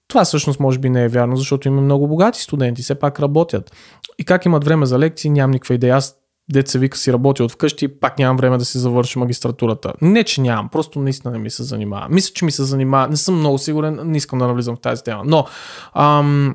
Това 0.08 0.24
всъщност 0.24 0.60
може 0.60 0.78
би 0.78 0.90
не 0.90 1.04
е 1.04 1.08
вярно, 1.08 1.36
защото 1.36 1.68
има 1.68 1.80
много 1.80 2.08
богати 2.08 2.42
студенти, 2.42 2.82
все 2.82 2.94
пак 2.94 3.20
работят. 3.20 3.76
И 4.18 4.24
как 4.24 4.44
имат 4.44 4.64
време 4.64 4.86
за 4.86 4.98
лекции, 4.98 5.30
нямам 5.30 5.50
никаква 5.50 5.74
идея. 5.74 5.96
Аз 5.96 6.16
деца 6.52 6.78
вика 6.78 6.98
си 6.98 7.12
работя 7.12 7.44
от 7.44 7.52
вкъщи, 7.52 7.88
пак 7.88 8.18
нямам 8.18 8.36
време 8.36 8.58
да 8.58 8.64
си 8.64 8.78
завърша 8.78 9.18
магистратурата. 9.18 9.92
Не, 10.02 10.24
че 10.24 10.40
нямам, 10.40 10.68
просто 10.68 11.00
наистина 11.00 11.32
не 11.32 11.38
ми 11.38 11.50
се 11.50 11.62
занимава. 11.62 12.06
Мисля, 12.10 12.32
че 12.34 12.44
ми 12.44 12.52
се 12.52 12.64
занимава, 12.64 13.08
не 13.08 13.16
съм 13.16 13.38
много 13.38 13.58
сигурен, 13.58 14.00
не 14.04 14.16
искам 14.16 14.38
да 14.38 14.46
навлизам 14.46 14.76
в 14.76 14.80
тази 14.80 15.02
тема. 15.02 15.22
Но, 15.26 15.46
ам, 15.94 16.54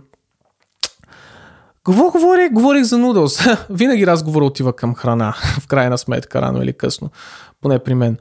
какво 1.86 2.12
говоря? 2.12 2.50
Говорих 2.50 2.84
за 2.84 2.98
нудълс. 2.98 3.40
Винаги 3.70 4.08
разговор 4.08 4.42
отива 4.42 4.74
към 4.74 4.96
храна, 4.96 5.36
в 5.60 5.68
крайна 5.68 5.98
сметка, 5.98 6.42
рано 6.42 6.64
или 6.64 6.74
късно. 6.74 7.10
Поне 7.62 7.80
при 7.80 7.96
мен. 7.96 8.18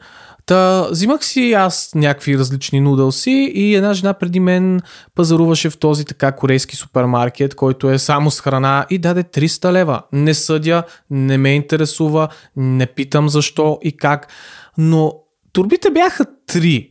Та, 0.47 0.87
взимах 0.90 1.25
си 1.25 1.52
аз 1.52 1.90
някакви 1.95 2.38
различни 2.38 2.81
нудълси 2.81 3.52
и 3.55 3.75
една 3.75 3.95
жена 3.95 4.14
преди 4.14 4.40
мен 4.40 4.81
пазаруваше 5.14 5.71
в 5.71 5.79
този 5.79 6.05
така 6.05 6.33
корейски 6.33 6.76
супермаркет, 6.76 7.55
който 7.55 7.90
е 7.90 7.99
само 7.99 8.31
с 8.31 8.40
храна 8.40 8.87
и 8.90 8.99
даде 8.99 9.23
300 9.23 9.73
лева. 9.73 10.02
Не 10.12 10.35
съдя, 10.35 10.83
не 11.11 11.38
ме 11.38 11.55
интересува, 11.55 12.29
не 12.57 12.87
питам 12.87 13.29
защо 13.29 13.79
и 13.83 13.97
как, 13.97 14.29
но 14.79 15.14
турбите 15.52 15.90
бяха 15.90 16.26
3 16.49 16.90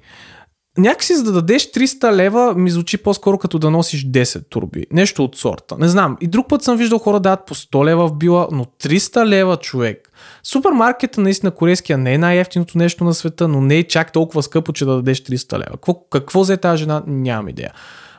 някакси 0.80 1.16
за 1.16 1.24
да 1.24 1.32
дадеш 1.32 1.72
300 1.72 2.16
лева 2.16 2.56
ми 2.56 2.70
звучи 2.70 2.98
по-скоро 2.98 3.38
като 3.38 3.60
да 3.60 3.72
носиш 3.72 4.08
10 4.08 4.50
турби. 4.50 4.86
Нещо 4.92 5.24
от 5.24 5.36
сорта. 5.36 5.78
Не 5.78 5.88
знам. 5.88 6.18
И 6.22 6.28
друг 6.28 6.50
път 6.50 6.64
съм 6.64 6.78
виждал 6.78 7.00
хора 7.00 7.20
дадат 7.20 7.46
по 7.46 7.56
100 7.56 7.86
лева 7.86 8.08
в 8.08 8.14
била, 8.14 8.48
но 8.52 8.66
300 8.66 9.26
лева 9.26 9.58
човек. 9.58 10.12
Супермаркета 10.44 11.22
наистина 11.22 11.52
корейския 11.52 11.98
не 11.98 12.14
е 12.14 12.18
най-ефтиното 12.18 12.78
нещо 12.78 13.04
на 13.04 13.14
света, 13.14 13.48
но 13.48 13.62
не 13.62 13.78
е 13.78 13.88
чак 13.88 14.12
толкова 14.12 14.44
скъпо, 14.44 14.74
че 14.74 14.86
да 14.86 14.96
дадеш 14.96 15.22
300 15.22 15.54
лева. 15.54 15.72
Какво, 15.72 15.94
какво 16.10 16.42
взе 16.42 16.58
тази 16.58 16.80
жена? 16.80 17.04
Нямам 17.08 17.50
идея. 17.50 17.74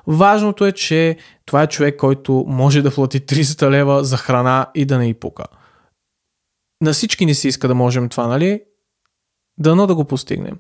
Важното 0.07 0.67
е, 0.67 0.73
че 0.73 1.17
това 1.46 1.62
е 1.62 1.66
човек, 1.66 1.96
който 1.96 2.44
може 2.49 2.83
да 2.83 2.94
плати 2.94 3.20
300 3.20 3.70
лева 3.70 4.05
за 4.05 4.16
храна 4.16 4.66
и 4.75 4.85
да 4.85 4.99
не 4.99 5.09
и 5.09 5.14
пука. 5.14 5.44
На 6.81 6.92
всички 6.92 7.27
ни 7.27 7.35
се 7.35 7.49
иска 7.49 7.68
да 7.68 7.75
можем 7.75 8.09
това, 8.09 8.27
нали? 8.27 8.62
Дано 9.59 9.87
да 9.87 9.94
го 9.94 10.05
постигнем. 10.05 10.59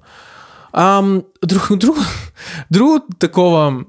Ам, 0.72 1.22
друго, 1.46 1.76
друго, 1.76 2.00
друго 2.70 3.00
такова 3.18 3.84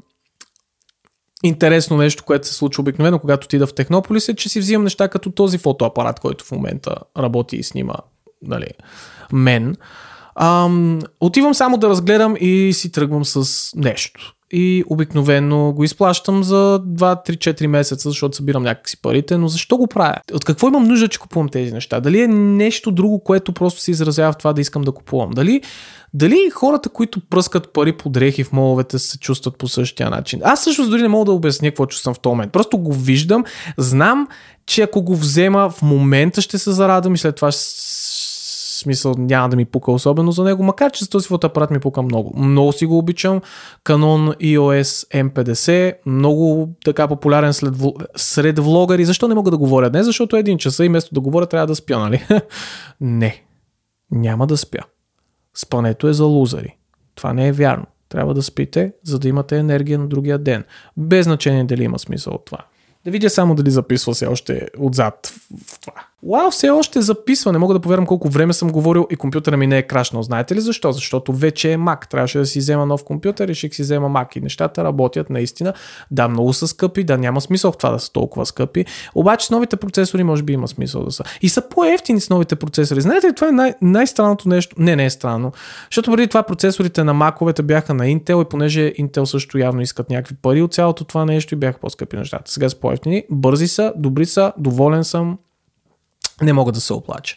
интересно 1.43 1.97
нещо, 1.97 2.23
което 2.23 2.47
се 2.47 2.53
случва 2.53 2.81
обикновено, 2.81 3.19
когато 3.19 3.45
отида 3.45 3.67
в 3.67 3.75
Технополис 3.75 4.29
е, 4.29 4.35
че 4.35 4.49
си 4.49 4.59
взимам 4.59 4.83
неща 4.83 5.07
като 5.07 5.31
този 5.31 5.57
фотоапарат, 5.57 6.19
който 6.19 6.45
в 6.45 6.51
момента 6.51 6.95
работи 7.17 7.55
и 7.55 7.63
снима 7.63 7.95
нали, 8.41 8.67
мен. 9.33 9.75
Ам, 10.35 10.99
отивам 11.19 11.53
само 11.53 11.77
да 11.77 11.89
разгледам 11.89 12.35
и 12.39 12.73
си 12.73 12.91
тръгвам 12.91 13.25
с 13.25 13.69
нещо 13.75 14.35
и 14.51 14.83
обикновено 14.89 15.71
го 15.73 15.83
изплащам 15.83 16.43
за 16.43 16.81
2-3-4 16.87 17.67
месеца, 17.67 18.09
защото 18.09 18.35
събирам 18.35 18.63
някакси 18.63 19.01
парите, 19.01 19.37
но 19.37 19.47
защо 19.47 19.77
го 19.77 19.87
правя? 19.87 20.15
От 20.33 20.45
какво 20.45 20.67
имам 20.67 20.83
нужда, 20.83 21.07
че 21.07 21.19
купувам 21.19 21.49
тези 21.49 21.73
неща? 21.73 21.99
Дали 21.99 22.21
е 22.21 22.27
нещо 22.27 22.91
друго, 22.91 23.23
което 23.23 23.53
просто 23.53 23.79
се 23.79 23.91
изразява 23.91 24.31
в 24.31 24.37
това 24.37 24.53
да 24.53 24.61
искам 24.61 24.81
да 24.81 24.91
купувам? 24.91 25.31
Дали, 25.31 25.61
дали 26.13 26.49
хората, 26.53 26.89
които 26.89 27.21
пръскат 27.29 27.73
пари 27.73 27.97
по 27.97 28.09
дрехи 28.09 28.43
в 28.43 28.51
моловете, 28.51 28.99
се 28.99 29.19
чувстват 29.19 29.57
по 29.57 29.67
същия 29.67 30.09
начин? 30.09 30.39
Аз 30.43 30.63
също 30.63 30.89
дори 30.89 31.01
не 31.01 31.07
мога 31.07 31.25
да 31.25 31.31
обясня 31.31 31.69
какво 31.69 31.85
чувствам 31.85 32.13
в 32.13 32.19
този 32.19 32.31
момент. 32.31 32.51
Просто 32.51 32.77
го 32.77 32.93
виждам, 32.93 33.43
знам, 33.77 34.27
че 34.65 34.81
ако 34.81 35.01
го 35.01 35.15
взема 35.15 35.69
в 35.69 35.81
момента 35.81 36.41
ще 36.41 36.57
се 36.57 36.71
зарадвам 36.71 37.13
и 37.13 37.17
след 37.17 37.35
това 37.35 37.51
ще 37.51 37.61
смисъл 38.81 39.13
няма 39.17 39.49
да 39.49 39.55
ми 39.55 39.65
пука 39.65 39.91
особено 39.91 40.31
за 40.31 40.43
него, 40.43 40.63
макар 40.63 40.91
че 40.91 41.03
за 41.03 41.09
този 41.09 41.27
фотоапарат 41.27 41.71
ми 41.71 41.79
пука 41.79 42.01
много. 42.01 42.39
Много 42.39 42.71
си 42.71 42.85
го 42.85 42.97
обичам. 42.97 43.41
Canon 43.85 44.37
EOS 44.37 45.23
M50, 45.31 45.93
много 46.05 46.69
така 46.85 47.07
популярен 47.07 47.53
след, 47.53 47.73
сред 48.15 48.59
влогари. 48.59 49.05
Защо 49.05 49.27
не 49.27 49.35
мога 49.35 49.51
да 49.51 49.57
говоря 49.57 49.89
днес? 49.89 50.05
Защото 50.05 50.35
един 50.35 50.57
часа 50.57 50.85
и 50.85 50.89
вместо 50.89 51.13
да 51.13 51.21
говоря 51.21 51.45
трябва 51.45 51.67
да 51.67 51.75
спя, 51.75 51.99
нали? 51.99 52.27
не, 53.01 53.43
няма 54.11 54.47
да 54.47 54.57
спя. 54.57 54.81
Спането 55.55 56.07
е 56.07 56.13
за 56.13 56.25
лузари. 56.25 56.77
Това 57.15 57.33
не 57.33 57.47
е 57.47 57.51
вярно. 57.51 57.85
Трябва 58.09 58.33
да 58.33 58.43
спите, 58.43 58.93
за 59.03 59.19
да 59.19 59.27
имате 59.27 59.57
енергия 59.57 59.99
на 59.99 60.07
другия 60.07 60.37
ден. 60.37 60.63
Без 60.97 61.23
значение 61.25 61.63
дали 61.63 61.83
има 61.83 61.99
смисъл 61.99 62.33
от 62.33 62.45
това. 62.45 62.57
Да 63.05 63.11
видя 63.11 63.29
само 63.29 63.55
дали 63.55 63.71
записва 63.71 64.15
се 64.15 64.27
още 64.27 64.67
отзад 64.79 65.33
в 65.67 65.79
това. 65.79 65.93
Вау, 66.29 66.51
все 66.51 66.69
още 66.69 67.01
записва. 67.01 67.51
Не 67.51 67.57
мога 67.57 67.73
да 67.73 67.79
повярвам 67.79 68.05
колко 68.05 68.29
време 68.29 68.53
съм 68.53 68.71
говорил 68.71 69.07
и 69.11 69.15
компютъра 69.15 69.57
ми 69.57 69.67
не 69.67 69.77
е 69.77 69.83
крашнал. 69.83 70.23
Знаете 70.23 70.55
ли 70.55 70.61
защо? 70.61 70.91
Защото 70.91 71.33
вече 71.33 71.73
е 71.73 71.77
Mac. 71.77 72.09
Трябваше 72.09 72.37
да 72.37 72.45
си 72.45 72.59
взема 72.59 72.85
нов 72.85 73.03
компютър, 73.03 73.47
реших 73.47 73.75
си 73.75 73.81
взема 73.81 74.09
Mac. 74.09 74.37
И 74.37 74.41
нещата 74.41 74.83
работят 74.83 75.29
наистина. 75.29 75.73
Да, 76.11 76.27
много 76.27 76.53
са 76.53 76.67
скъпи, 76.67 77.03
да, 77.03 77.17
няма 77.17 77.41
смисъл 77.41 77.71
в 77.71 77.77
това 77.77 77.89
да 77.89 77.99
са 77.99 78.11
толкова 78.11 78.45
скъпи. 78.45 78.85
Обаче 79.15 79.45
с 79.45 79.49
новите 79.49 79.75
процесори 79.75 80.23
може 80.23 80.43
би 80.43 80.53
има 80.53 80.67
смисъл 80.67 81.03
да 81.03 81.11
са. 81.11 81.23
И 81.41 81.49
са 81.49 81.69
по-ефтини 81.69 82.21
с 82.21 82.29
новите 82.29 82.55
процесори. 82.55 83.01
Знаете 83.01 83.27
ли, 83.27 83.33
това 83.35 83.47
е 83.47 83.51
най- 83.51 83.73
най-странното 83.81 84.49
нещо. 84.49 84.75
Не, 84.79 84.95
не 84.95 85.05
е 85.05 85.09
странно. 85.09 85.51
Защото 85.91 86.11
преди 86.11 86.27
това 86.27 86.43
процесорите 86.43 87.03
на 87.03 87.13
Mac-овете 87.13 87.61
бяха 87.61 87.93
на 87.93 88.03
Intel 88.03 88.45
и 88.45 88.49
понеже 88.49 88.93
Intel 88.99 89.23
също 89.23 89.57
явно 89.57 89.81
искат 89.81 90.09
някакви 90.09 90.35
пари 90.41 90.61
от 90.61 90.73
цялото 90.73 91.03
това 91.03 91.25
нещо 91.25 91.53
и 91.53 91.57
бяха 91.57 91.79
по-скъпи 91.79 92.17
нещата. 92.17 92.51
Сега 92.51 92.69
са 92.69 92.79
по-ефтини. 92.79 93.23
Бързи 93.29 93.67
са, 93.67 93.93
добри 93.97 94.25
са, 94.25 94.53
доволен 94.57 95.03
съм 95.03 95.37
не 96.41 96.53
мога 96.53 96.71
да 96.71 96.81
се 96.81 96.93
оплача. 96.93 97.35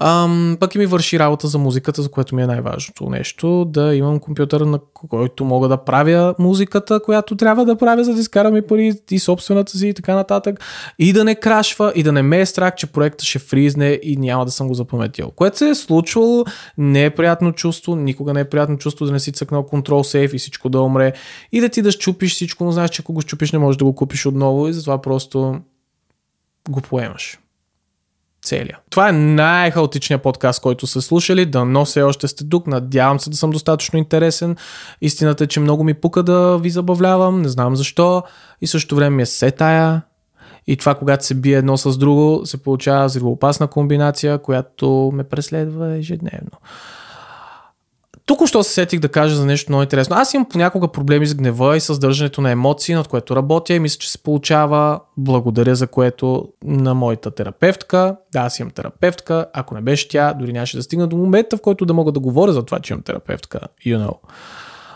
Ам, 0.00 0.56
пък 0.60 0.74
и 0.74 0.78
ми 0.78 0.86
върши 0.86 1.18
работа 1.18 1.48
за 1.48 1.58
музиката, 1.58 2.02
за 2.02 2.08
което 2.08 2.34
ми 2.34 2.42
е 2.42 2.46
най-важното 2.46 3.10
нещо, 3.10 3.64
да 3.64 3.94
имам 3.94 4.20
компютър, 4.20 4.60
на 4.60 4.78
който 4.94 5.44
мога 5.44 5.68
да 5.68 5.76
правя 5.76 6.34
музиката, 6.38 7.00
която 7.02 7.36
трябва 7.36 7.64
да 7.64 7.76
правя, 7.76 8.04
за 8.04 8.14
да 8.14 8.20
изкарам 8.20 8.56
и 8.56 8.62
пари 8.62 8.92
и 9.10 9.18
собствената 9.18 9.78
си 9.78 9.88
и 9.88 9.94
така 9.94 10.14
нататък. 10.14 10.60
И 10.98 11.12
да 11.12 11.24
не 11.24 11.34
крашва, 11.34 11.92
и 11.94 12.02
да 12.02 12.12
не 12.12 12.22
ме 12.22 12.40
е 12.40 12.46
страх, 12.46 12.74
че 12.74 12.86
проектът 12.86 13.22
ще 13.22 13.38
фризне 13.38 14.00
и 14.02 14.16
няма 14.16 14.44
да 14.44 14.50
съм 14.50 14.68
го 14.68 14.74
запаметил. 14.74 15.30
Което 15.30 15.58
се 15.58 15.68
е 15.68 15.74
случвало, 15.74 16.44
не 16.78 17.04
е 17.04 17.10
приятно 17.10 17.52
чувство, 17.52 17.96
никога 17.96 18.34
не 18.34 18.40
е 18.40 18.48
приятно 18.48 18.78
чувство 18.78 19.06
да 19.06 19.12
не 19.12 19.20
си 19.20 19.32
цъкнал 19.32 19.66
контрол 19.66 20.04
сейф 20.04 20.34
и 20.34 20.38
всичко 20.38 20.68
да 20.68 20.80
умре 20.80 21.12
и 21.52 21.60
да 21.60 21.68
ти 21.68 21.82
да 21.82 21.92
щупиш 21.92 22.34
всичко, 22.34 22.64
но 22.64 22.72
знаеш, 22.72 22.90
че 22.90 23.02
ако 23.02 23.12
го 23.12 23.20
щупиш 23.20 23.52
не 23.52 23.58
можеш 23.58 23.76
да 23.76 23.84
го 23.84 23.94
купиш 23.94 24.26
отново 24.26 24.68
и 24.68 24.72
затова 24.72 25.02
просто 25.02 25.60
го 26.68 26.80
поемаш 26.80 27.38
целия. 28.48 28.78
Това 28.90 29.08
е 29.08 29.12
най-хаотичният 29.12 30.22
подкаст, 30.22 30.62
който 30.62 30.86
са 30.86 31.02
слушали. 31.02 31.46
Да 31.46 31.64
но 31.64 31.84
все 31.84 32.02
още 32.02 32.28
сте 32.28 32.48
тук. 32.48 32.66
Надявам 32.66 33.20
се 33.20 33.30
да 33.30 33.36
съм 33.36 33.50
достатъчно 33.50 33.98
интересен. 33.98 34.56
Истината 35.00 35.44
е, 35.44 35.46
че 35.46 35.60
много 35.60 35.84
ми 35.84 35.94
пука 35.94 36.22
да 36.22 36.58
ви 36.58 36.70
забавлявам. 36.70 37.42
Не 37.42 37.48
знам 37.48 37.76
защо. 37.76 38.22
И 38.60 38.66
също 38.66 38.96
време 38.96 39.16
ми 39.16 39.22
е 39.22 39.26
се 39.26 39.50
тая. 39.50 40.02
И 40.66 40.76
това, 40.76 40.94
когато 40.94 41.26
се 41.26 41.34
бие 41.34 41.56
едно 41.58 41.76
с 41.76 41.98
друго, 41.98 42.46
се 42.46 42.62
получава 42.62 43.06
взривоопасна 43.06 43.66
комбинация, 43.66 44.38
която 44.38 45.10
ме 45.14 45.24
преследва 45.24 45.94
ежедневно. 45.94 46.50
Тук 48.28 48.46
що 48.46 48.62
се 48.62 48.72
сетих 48.72 49.00
да 49.00 49.08
кажа 49.08 49.36
за 49.36 49.46
нещо 49.46 49.72
много 49.72 49.82
интересно. 49.82 50.16
Аз 50.16 50.34
имам 50.34 50.48
понякога 50.48 50.88
проблеми 50.88 51.26
с 51.26 51.34
гнева 51.34 51.76
и 51.76 51.80
съдържането 51.80 52.40
на 52.40 52.50
емоции, 52.50 52.94
над 52.94 53.08
което 53.08 53.36
работя 53.36 53.74
и 53.74 53.78
мисля, 53.78 53.98
че 53.98 54.10
се 54.10 54.18
получава. 54.18 55.00
Благодаря 55.16 55.74
за 55.74 55.86
което 55.86 56.48
на 56.64 56.94
моята 56.94 57.30
терапевтка. 57.30 58.16
Да, 58.32 58.40
аз 58.40 58.58
имам 58.58 58.70
терапевтка. 58.70 59.46
Ако 59.52 59.74
не 59.74 59.80
беше 59.80 60.08
тя, 60.08 60.34
дори 60.34 60.52
нямаше 60.52 60.76
да 60.76 60.82
стигна 60.82 61.06
до 61.06 61.16
момента, 61.16 61.56
в 61.56 61.60
който 61.60 61.86
да 61.86 61.94
мога 61.94 62.12
да 62.12 62.20
говоря 62.20 62.52
за 62.52 62.62
това, 62.62 62.80
че 62.80 62.92
имам 62.92 63.02
терапевтка. 63.02 63.60
You 63.86 64.06
know. 64.06 64.16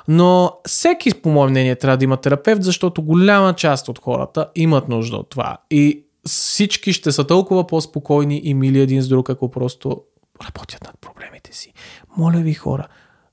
Но 0.08 0.52
всеки, 0.68 1.14
по 1.22 1.28
мое 1.28 1.50
мнение, 1.50 1.76
трябва 1.76 1.96
да 1.96 2.04
има 2.04 2.16
терапевт, 2.16 2.62
защото 2.62 3.02
голяма 3.02 3.54
част 3.54 3.88
от 3.88 3.98
хората 3.98 4.48
имат 4.54 4.88
нужда 4.88 5.16
от 5.16 5.30
това. 5.30 5.56
И 5.70 6.04
всички 6.26 6.92
ще 6.92 7.12
са 7.12 7.26
толкова 7.26 7.66
по-спокойни 7.66 8.40
и 8.44 8.54
мили 8.54 8.80
един 8.80 9.02
с 9.02 9.08
друг, 9.08 9.30
ако 9.30 9.50
просто 9.50 10.02
работят 10.44 10.84
над 10.84 10.98
проблемите 11.00 11.56
си. 11.56 11.72
Моля 12.16 12.38
ви 12.38 12.54
хора, 12.54 12.86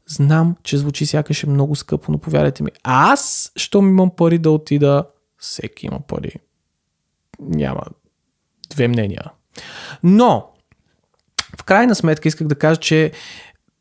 знам, 0.09 0.55
че 0.63 0.77
звучи 0.77 1.05
сякаш 1.05 1.43
е 1.43 1.49
много 1.49 1.75
скъпо, 1.75 2.11
но 2.11 2.17
повярвайте 2.17 2.63
ми, 2.63 2.71
аз, 2.83 3.51
щом 3.55 3.89
имам 3.89 4.11
пари 4.15 4.37
да 4.37 4.51
отида, 4.51 5.03
всеки 5.37 5.85
има 5.85 5.99
пари. 5.99 6.33
Няма 7.39 7.81
две 8.69 8.87
мнения. 8.87 9.23
Но, 10.03 10.49
в 11.59 11.63
крайна 11.63 11.95
сметка 11.95 12.27
исках 12.27 12.47
да 12.47 12.55
кажа, 12.55 12.79
че 12.79 13.11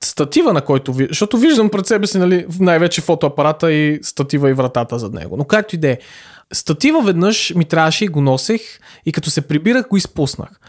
статива, 0.04 0.52
на 0.52 0.64
който 0.64 0.92
ви... 0.92 1.06
Защото 1.08 1.38
виждам 1.38 1.70
пред 1.70 1.86
себе 1.86 2.06
си, 2.06 2.18
нали, 2.18 2.46
най-вече 2.60 3.00
фотоапарата 3.00 3.72
и 3.72 3.98
статива 4.02 4.50
и 4.50 4.52
вратата 4.52 4.98
зад 4.98 5.12
него. 5.12 5.36
Но 5.36 5.44
както 5.44 5.74
и 5.74 5.78
да 5.78 5.88
е. 5.88 5.98
Статива 6.52 7.02
веднъж 7.02 7.52
ми 7.54 7.64
трябваше 7.64 8.04
и 8.04 8.08
го 8.08 8.20
носех 8.20 8.60
и 9.06 9.12
като 9.12 9.30
се 9.30 9.40
прибирах 9.48 9.88
го 9.88 9.96
изпуснах. 9.96 10.60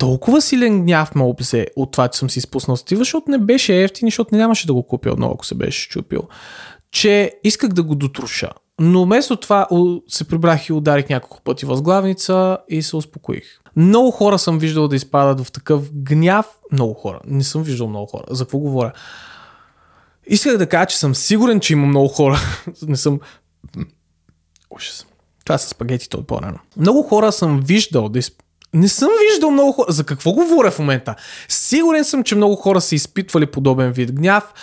Толкова 0.00 0.40
силен 0.40 0.82
гняв 0.82 1.14
ме 1.14 1.22
обзе 1.22 1.66
от 1.76 1.92
това, 1.92 2.08
че 2.08 2.18
съм 2.18 2.30
си 2.30 2.38
изпуснал 2.38 2.76
статива, 2.76 2.98
защото 2.98 3.30
не 3.30 3.38
беше 3.38 3.82
ефтин, 3.82 4.06
защото 4.06 4.34
нямаше 4.34 4.66
да 4.66 4.74
го 4.74 4.82
купя 4.82 5.10
отново, 5.10 5.34
ако 5.34 5.46
се 5.46 5.54
беше 5.54 5.82
щупил, 5.82 6.22
че 6.90 7.32
исках 7.44 7.70
да 7.70 7.82
го 7.82 7.94
дотруша. 7.94 8.50
Но 8.80 9.04
вместо 9.04 9.36
това 9.36 9.66
се 10.08 10.28
прибрах 10.28 10.68
и 10.68 10.72
ударих 10.72 11.08
няколко 11.08 11.42
пъти 11.42 11.66
възглавница 11.66 12.58
и 12.68 12.82
се 12.82 12.96
успокоих. 12.96 13.44
Много 13.76 14.10
хора 14.10 14.38
съм 14.38 14.58
виждал 14.58 14.88
да 14.88 14.96
изпадат 14.96 15.46
в 15.46 15.52
такъв 15.52 15.90
гняв. 15.94 16.46
Много 16.72 16.94
хора. 16.94 17.20
Не 17.26 17.44
съм 17.44 17.62
виждал 17.62 17.88
много 17.88 18.06
хора. 18.06 18.24
За 18.30 18.44
какво 18.44 18.58
говоря? 18.58 18.92
Исках 20.26 20.56
да 20.56 20.68
кажа, 20.68 20.86
че 20.86 20.98
съм 20.98 21.14
сигурен, 21.14 21.60
че 21.60 21.72
има 21.72 21.86
много 21.86 22.08
хора. 22.08 22.38
Не 22.82 22.96
съм... 22.96 23.20
Ужас. 24.70 25.06
Това 25.44 25.58
са 25.58 25.68
спагетите 25.68 26.16
от 26.16 26.26
по-рано. 26.26 26.58
Много 26.76 27.02
хора 27.02 27.32
съм 27.32 27.60
виждал 27.60 28.08
да 28.08 28.18
изпадат 28.18 28.49
не 28.74 28.88
съм 28.88 29.08
виждал 29.30 29.50
много 29.50 29.72
хора. 29.72 29.92
За 29.92 30.04
какво 30.04 30.32
говоря 30.32 30.70
в 30.70 30.78
момента? 30.78 31.14
Сигурен 31.48 32.04
съм, 32.04 32.24
че 32.24 32.34
много 32.34 32.56
хора 32.56 32.80
са 32.80 32.94
изпитвали 32.94 33.46
подобен 33.46 33.92
вид 33.92 34.12
гняв 34.12 34.54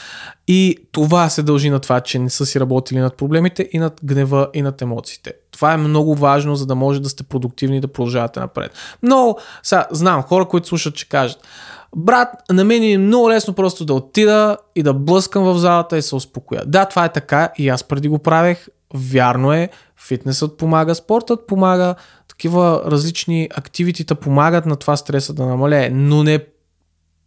и 0.47 0.77
това 0.91 1.29
се 1.29 1.43
дължи 1.43 1.69
на 1.69 1.79
това, 1.79 1.99
че 2.01 2.19
не 2.19 2.29
са 2.29 2.45
си 2.45 2.59
работили 2.59 2.99
над 2.99 3.17
проблемите 3.17 3.69
и 3.71 3.79
над 3.79 3.99
гнева 4.03 4.49
и 4.53 4.61
над 4.61 4.81
емоциите. 4.81 5.33
Това 5.51 5.73
е 5.73 5.77
много 5.77 6.15
важно, 6.15 6.55
за 6.55 6.65
да 6.65 6.75
може 6.75 7.01
да 7.01 7.09
сте 7.09 7.23
продуктивни 7.23 7.77
и 7.77 7.81
да 7.81 7.87
продължавате 7.87 8.39
напред. 8.39 8.71
Но, 9.03 9.35
сега, 9.63 9.87
знам, 9.91 10.21
хора, 10.21 10.45
които 10.45 10.67
слушат, 10.67 10.95
че 10.95 11.09
кажат, 11.09 11.47
брат, 11.95 12.29
на 12.51 12.63
мен 12.63 12.83
е 12.83 12.97
много 12.97 13.29
лесно 13.29 13.53
просто 13.53 13.85
да 13.85 13.93
отида 13.93 14.57
и 14.75 14.83
да 14.83 14.93
блъскам 14.93 15.43
в 15.43 15.57
залата 15.57 15.97
и 15.97 16.01
се 16.01 16.15
успокоя. 16.15 16.63
Да, 16.65 16.85
това 16.85 17.05
е 17.05 17.11
така 17.11 17.51
и 17.57 17.69
аз 17.69 17.83
преди 17.83 18.07
го 18.07 18.19
правех. 18.19 18.67
Вярно 18.93 19.53
е, 19.53 19.69
фитнесът 20.07 20.57
помага, 20.57 20.95
спортът 20.95 21.47
помага, 21.47 21.95
такива 22.37 22.81
различни 22.85 23.49
активитита 23.55 24.15
помагат 24.15 24.65
на 24.65 24.75
това 24.75 24.97
стреса 24.97 25.33
да 25.33 25.45
намалее, 25.45 25.89
но 25.89 26.23
не 26.23 26.45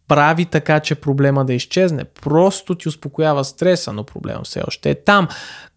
прави 0.07 0.45
така, 0.45 0.79
че 0.79 0.95
проблема 0.95 1.45
да 1.45 1.53
изчезне. 1.53 2.05
Просто 2.05 2.75
ти 2.75 2.89
успокоява 2.89 3.45
стреса, 3.45 3.93
но 3.93 4.03
проблема 4.03 4.41
все 4.43 4.61
още 4.67 4.89
е 4.89 4.95
там. 4.95 5.27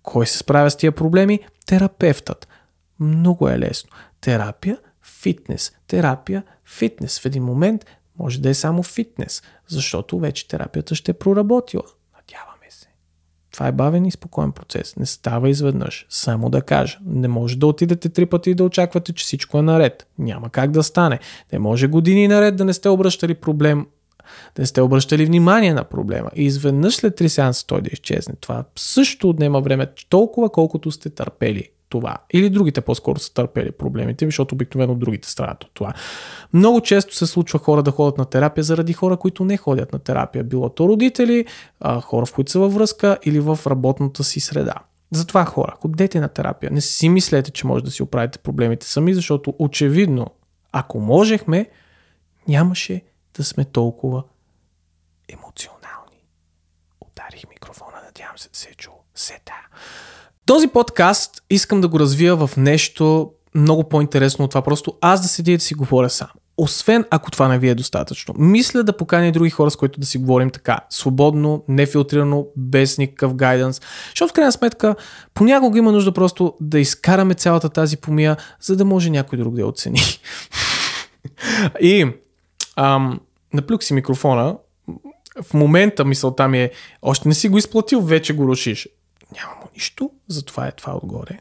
Кой 0.02 0.26
се 0.26 0.38
справя 0.38 0.70
с 0.70 0.76
тия 0.76 0.92
проблеми? 0.92 1.40
Терапевтът. 1.66 2.48
Много 3.00 3.48
е 3.48 3.58
лесно. 3.58 3.90
Терапия, 4.20 4.78
фитнес. 5.02 5.72
Терапия, 5.86 6.42
фитнес. 6.66 7.20
В 7.20 7.24
един 7.24 7.44
момент 7.44 7.84
може 8.18 8.40
да 8.40 8.48
е 8.48 8.54
само 8.54 8.82
фитнес, 8.82 9.42
защото 9.68 10.18
вече 10.18 10.48
терапията 10.48 10.94
ще 10.94 11.10
е 11.10 11.14
проработила. 11.14 11.82
Това 13.54 13.66
е 13.66 13.72
бавен 13.72 14.04
и 14.04 14.10
спокоен 14.10 14.52
процес. 14.52 14.96
Не 14.96 15.06
става 15.06 15.50
изведнъж. 15.50 16.06
Само 16.08 16.50
да 16.50 16.62
кажа. 16.62 16.98
Не 17.06 17.28
може 17.28 17.58
да 17.58 17.66
отидете 17.66 18.08
три 18.08 18.26
пъти 18.26 18.50
и 18.50 18.54
да 18.54 18.64
очаквате, 18.64 19.12
че 19.12 19.24
всичко 19.24 19.58
е 19.58 19.62
наред. 19.62 20.06
Няма 20.18 20.50
как 20.50 20.70
да 20.70 20.82
стане. 20.82 21.18
Не 21.52 21.58
може 21.58 21.86
години 21.86 22.28
наред 22.28 22.56
да 22.56 22.64
не 22.64 22.72
сте 22.72 22.88
обръщали 22.88 23.34
проблем 23.34 23.86
да 24.56 24.62
не 24.62 24.66
сте 24.66 24.80
обръщали 24.80 25.26
внимание 25.26 25.74
на 25.74 25.84
проблема 25.84 26.30
и 26.36 26.44
изведнъж 26.44 26.94
след 26.94 27.16
три 27.16 27.28
сеанса 27.28 27.66
той 27.66 27.82
да 27.82 27.90
изчезне. 27.92 28.34
Това 28.40 28.64
също 28.76 29.28
отнема 29.28 29.60
време 29.60 29.86
толкова, 30.08 30.50
колкото 30.50 30.90
сте 30.90 31.10
търпели 31.10 31.68
това. 31.98 32.16
Или 32.32 32.50
другите 32.50 32.80
по-скоро 32.80 33.18
са 33.18 33.34
търпели 33.34 33.72
проблемите, 33.72 34.24
защото 34.24 34.54
обикновено 34.54 34.94
другите 34.94 35.30
страдат 35.30 35.64
от 35.64 35.70
това. 35.74 35.92
Много 36.52 36.80
често 36.80 37.14
се 37.14 37.26
случва 37.26 37.58
хора 37.58 37.82
да 37.82 37.90
ходят 37.90 38.18
на 38.18 38.24
терапия 38.24 38.64
заради 38.64 38.92
хора, 38.92 39.16
които 39.16 39.44
не 39.44 39.56
ходят 39.56 39.92
на 39.92 39.98
терапия. 39.98 40.44
Било 40.44 40.68
то 40.68 40.88
родители, 40.88 41.46
хора, 42.02 42.26
в 42.26 42.34
които 42.34 42.50
са 42.50 42.58
във 42.58 42.74
връзка 42.74 43.18
или 43.24 43.40
в 43.40 43.58
работната 43.66 44.24
си 44.24 44.40
среда. 44.40 44.74
Затова 45.10 45.44
хора, 45.44 45.76
ходете 45.80 46.20
на 46.20 46.28
терапия. 46.28 46.70
Не 46.72 46.80
си 46.80 47.08
мислете, 47.08 47.50
че 47.50 47.66
може 47.66 47.84
да 47.84 47.90
си 47.90 48.02
оправите 48.02 48.38
проблемите 48.38 48.86
сами, 48.86 49.14
защото 49.14 49.54
очевидно, 49.58 50.26
ако 50.72 51.00
можехме, 51.00 51.68
нямаше 52.48 53.02
да 53.36 53.44
сме 53.44 53.64
толкова 53.64 54.22
емоционални. 55.28 55.73
Ударих 57.34 57.48
микрофона, 57.50 57.96
надявам 58.06 58.38
се 58.38 58.48
да 58.48 58.58
се 58.58 58.68
е 58.68 58.74
чул. 58.74 58.92
Сета. 59.14 59.52
Този 60.46 60.68
подкаст 60.68 61.42
искам 61.50 61.80
да 61.80 61.88
го 61.88 62.00
развия 62.00 62.36
в 62.36 62.50
нещо 62.56 63.32
много 63.54 63.88
по-интересно 63.88 64.44
от 64.44 64.50
това. 64.50 64.62
Просто 64.62 64.98
аз 65.00 65.22
да 65.22 65.28
седя 65.28 65.52
и 65.52 65.56
да 65.56 65.62
си 65.62 65.74
говоря 65.74 66.10
сам. 66.10 66.28
Освен 66.56 67.04
ако 67.10 67.30
това 67.30 67.48
не 67.48 67.58
ви 67.58 67.68
е 67.68 67.74
достатъчно. 67.74 68.34
Мисля 68.38 68.82
да 68.82 68.96
поканя 68.96 69.32
други 69.32 69.50
хора, 69.50 69.70
с 69.70 69.76
които 69.76 70.00
да 70.00 70.06
си 70.06 70.18
говорим 70.18 70.50
така. 70.50 70.78
Свободно, 70.90 71.64
нефилтрирано, 71.68 72.46
без 72.56 72.98
никакъв 72.98 73.34
гайденс. 73.34 73.80
Защото 74.10 74.30
в 74.30 74.32
крайна 74.32 74.52
сметка 74.52 74.96
понякога 75.34 75.78
има 75.78 75.92
нужда 75.92 76.12
просто 76.12 76.54
да 76.60 76.80
изкараме 76.80 77.34
цялата 77.34 77.68
тази 77.68 77.96
помия, 77.96 78.36
за 78.60 78.76
да 78.76 78.84
може 78.84 79.10
някой 79.10 79.38
друг 79.38 79.54
да 79.54 79.60
я 79.60 79.66
оцени. 79.66 80.00
и 81.80 82.12
ам, 82.76 83.20
наплюк 83.52 83.82
си 83.82 83.94
микрофона. 83.94 84.56
В 85.42 85.54
момента 85.54 86.04
мисълта 86.04 86.48
ми 86.48 86.62
е, 86.62 86.70
още 87.02 87.28
не 87.28 87.34
си 87.34 87.48
го 87.48 87.58
изплатил, 87.58 88.00
вече 88.00 88.34
го 88.34 88.48
рушиш. 88.48 88.88
Няма 89.36 89.54
му 89.54 89.68
нищо, 89.74 90.10
затова 90.28 90.66
е 90.66 90.72
това 90.72 90.96
отгоре. 90.96 91.38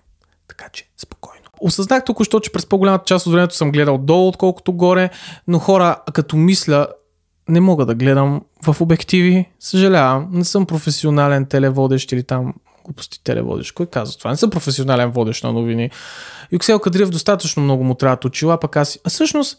Така 0.47 0.69
че 0.69 0.89
спокойно. 0.97 1.43
Осъзнах 1.59 2.05
току-що, 2.05 2.39
че 2.39 2.51
през 2.51 2.65
по-голямата 2.65 3.05
част 3.05 3.27
от 3.27 3.33
времето 3.33 3.55
съм 3.55 3.71
гледал 3.71 3.97
долу, 3.97 4.27
отколкото 4.27 4.73
горе, 4.73 5.09
но 5.47 5.59
хора, 5.59 5.95
като 6.13 6.35
мисля, 6.35 6.87
не 7.49 7.59
мога 7.59 7.85
да 7.85 7.95
гледам 7.95 8.41
в 8.65 8.81
обективи. 8.81 9.49
Съжалявам, 9.59 10.29
не 10.31 10.45
съм 10.45 10.65
професионален 10.65 11.45
телеводещ 11.45 12.11
или 12.11 12.23
там 12.23 12.53
глупости 12.85 13.23
телеводещ. 13.23 13.73
Кой 13.73 13.85
казва 13.85 14.17
това? 14.17 14.31
Не 14.31 14.37
съм 14.37 14.49
професионален 14.49 15.11
водещ 15.11 15.43
на 15.43 15.53
новини. 15.53 15.91
Юксел 16.51 16.79
Кадриев 16.79 17.09
достатъчно 17.09 17.63
много 17.63 17.83
му 17.83 17.95
трябват 17.95 18.25
очила, 18.25 18.59
пък 18.59 18.77
аз... 18.77 18.99
А 19.03 19.09
всъщност, 19.09 19.57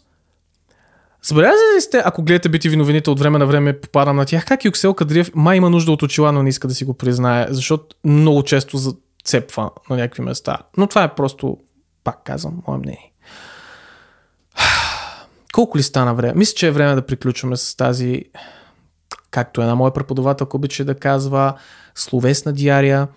Забелязали 1.25 1.75
ли 1.77 1.81
сте, 1.81 2.01
ако 2.05 2.23
гледате 2.23 2.49
BTV 2.49 2.75
новините 2.75 3.09
от 3.09 3.19
време 3.19 3.37
на 3.37 3.45
време, 3.45 3.79
попадам 3.79 4.15
на 4.15 4.25
тях, 4.25 4.45
как 4.45 4.65
Юксел 4.65 4.93
Кадриев 4.93 5.31
май 5.35 5.57
има 5.57 5.69
нужда 5.69 5.91
от 5.91 6.01
очила, 6.01 6.31
но 6.31 6.43
не 6.43 6.49
иска 6.49 6.67
да 6.67 6.75
си 6.75 6.85
го 6.85 6.93
признае, 6.93 7.47
защото 7.49 7.95
много 8.03 8.43
често 8.43 8.77
зацепва 8.77 9.71
на 9.89 9.95
някакви 9.95 10.21
места. 10.21 10.57
Но 10.77 10.87
това 10.87 11.03
е 11.03 11.15
просто, 11.15 11.57
пак 12.03 12.23
казвам, 12.23 12.63
мое 12.67 12.77
мнение. 12.77 13.11
Колко 15.53 15.77
ли 15.77 15.83
стана 15.83 16.13
време? 16.13 16.33
Мисля, 16.35 16.55
че 16.55 16.67
е 16.67 16.71
време 16.71 16.95
да 16.95 17.05
приключваме 17.05 17.57
с 17.57 17.77
тази, 17.77 18.23
както 19.31 19.61
една 19.61 19.75
моя 19.75 19.93
преподавателка 19.93 20.57
обича 20.57 20.85
да 20.85 20.95
казва, 20.95 21.53
словесна 21.95 22.53
диария. 22.53 23.07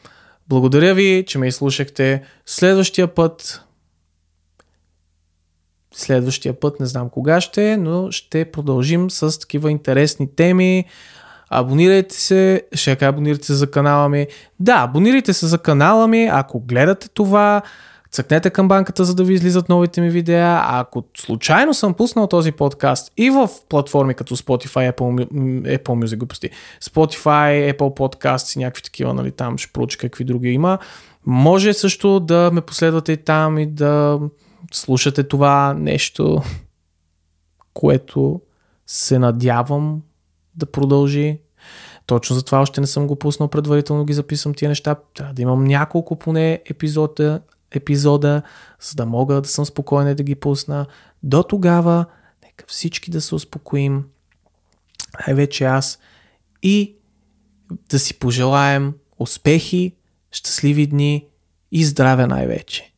Благодаря 0.49 0.95
ви, 0.95 1.25
че 1.27 1.39
ме 1.39 1.47
изслушахте. 1.47 2.23
Следващия 2.47 3.15
път 3.15 3.63
следващия 6.01 6.61
път, 6.61 6.81
не 6.81 6.87
знам 6.87 7.09
кога 7.09 7.41
ще, 7.41 7.77
но 7.77 8.11
ще 8.11 8.45
продължим 8.45 9.11
с 9.11 9.41
такива 9.41 9.71
интересни 9.71 10.29
теми. 10.37 10.85
Абонирайте 11.51 12.15
се, 12.15 12.63
ще 12.73 12.97
кажа 12.97 13.09
абонирайте 13.09 13.47
се 13.47 13.55
за 13.55 13.71
канала 13.71 14.09
ми. 14.09 14.27
Да, 14.61 14.75
абонирайте 14.75 15.33
се 15.33 15.47
за 15.47 15.59
канала 15.59 16.09
ми, 16.09 16.29
ако 16.33 16.61
гледате 16.61 17.09
това, 17.09 17.63
цъкнете 18.11 18.51
към 18.51 18.69
банката, 18.69 19.05
за 19.05 19.15
да 19.15 19.25
ви 19.25 19.35
излизат 19.35 19.69
новите 19.69 20.01
ми 20.01 20.11
видеа. 20.11 20.61
А 20.63 20.81
ако 20.81 21.05
случайно 21.17 21.75
съм 21.75 21.95
пуснал 21.95 22.27
този 22.27 22.53
подкаст 22.53 23.13
и 23.17 23.31
в 23.31 23.49
платформи 23.69 24.15
като 24.15 24.37
Spotify, 24.37 24.93
Apple, 24.93 25.29
Apple 25.79 26.05
Music, 26.05 26.17
глупости, 26.17 26.51
Spotify, 26.83 27.75
Apple 27.75 27.79
Podcasts 27.79 28.57
и 28.57 28.59
някакви 28.59 28.83
такива, 28.83 29.15
нали, 29.15 29.31
там 29.31 29.59
ще 29.59 29.73
проуча 29.73 29.99
какви 29.99 30.25
други 30.25 30.49
има, 30.49 30.79
може 31.27 31.73
също 31.73 32.21
да 32.21 32.51
ме 32.53 32.61
последвате 32.61 33.13
и 33.13 33.17
там 33.17 33.59
и 33.59 33.67
да 33.67 34.19
слушате 34.73 35.23
това 35.23 35.75
нещо, 35.75 36.43
което 37.75 38.41
се 38.87 39.19
надявам 39.19 40.03
да 40.55 40.67
продължи. 40.67 41.41
Точно 42.07 42.37
затова 42.37 42.61
още 42.61 42.81
не 42.81 42.87
съм 42.87 43.07
го 43.07 43.17
пуснал 43.17 43.49
предварително, 43.49 44.05
ги 44.05 44.13
записвам 44.13 44.55
тия 44.55 44.69
неща. 44.69 44.97
Трябва 45.15 45.35
да 45.35 45.43
имам 45.43 45.65
няколко 45.65 46.17
поне 46.17 46.63
епизода, 46.65 47.41
епизода, 47.71 48.43
за 48.81 48.95
да 48.95 49.07
мога 49.07 49.41
да 49.41 49.49
съм 49.49 49.67
спокоен 49.67 50.17
да 50.17 50.23
ги 50.23 50.35
пусна. 50.35 50.87
До 51.23 51.43
тогава, 51.43 52.07
нека 52.43 52.65
всички 52.69 53.11
да 53.11 53.21
се 53.21 53.35
успокоим, 53.35 54.05
най-вече 55.27 55.65
аз, 55.65 55.99
и 56.63 56.97
да 57.91 57.99
си 57.99 58.19
пожелаем 58.19 58.95
успехи, 59.19 59.95
щастливи 60.31 60.87
дни 60.87 61.27
и 61.73 61.85
здраве 61.85 62.27
най-вече. 62.27 62.93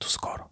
До 0.00 0.08
скоро! 0.08 0.45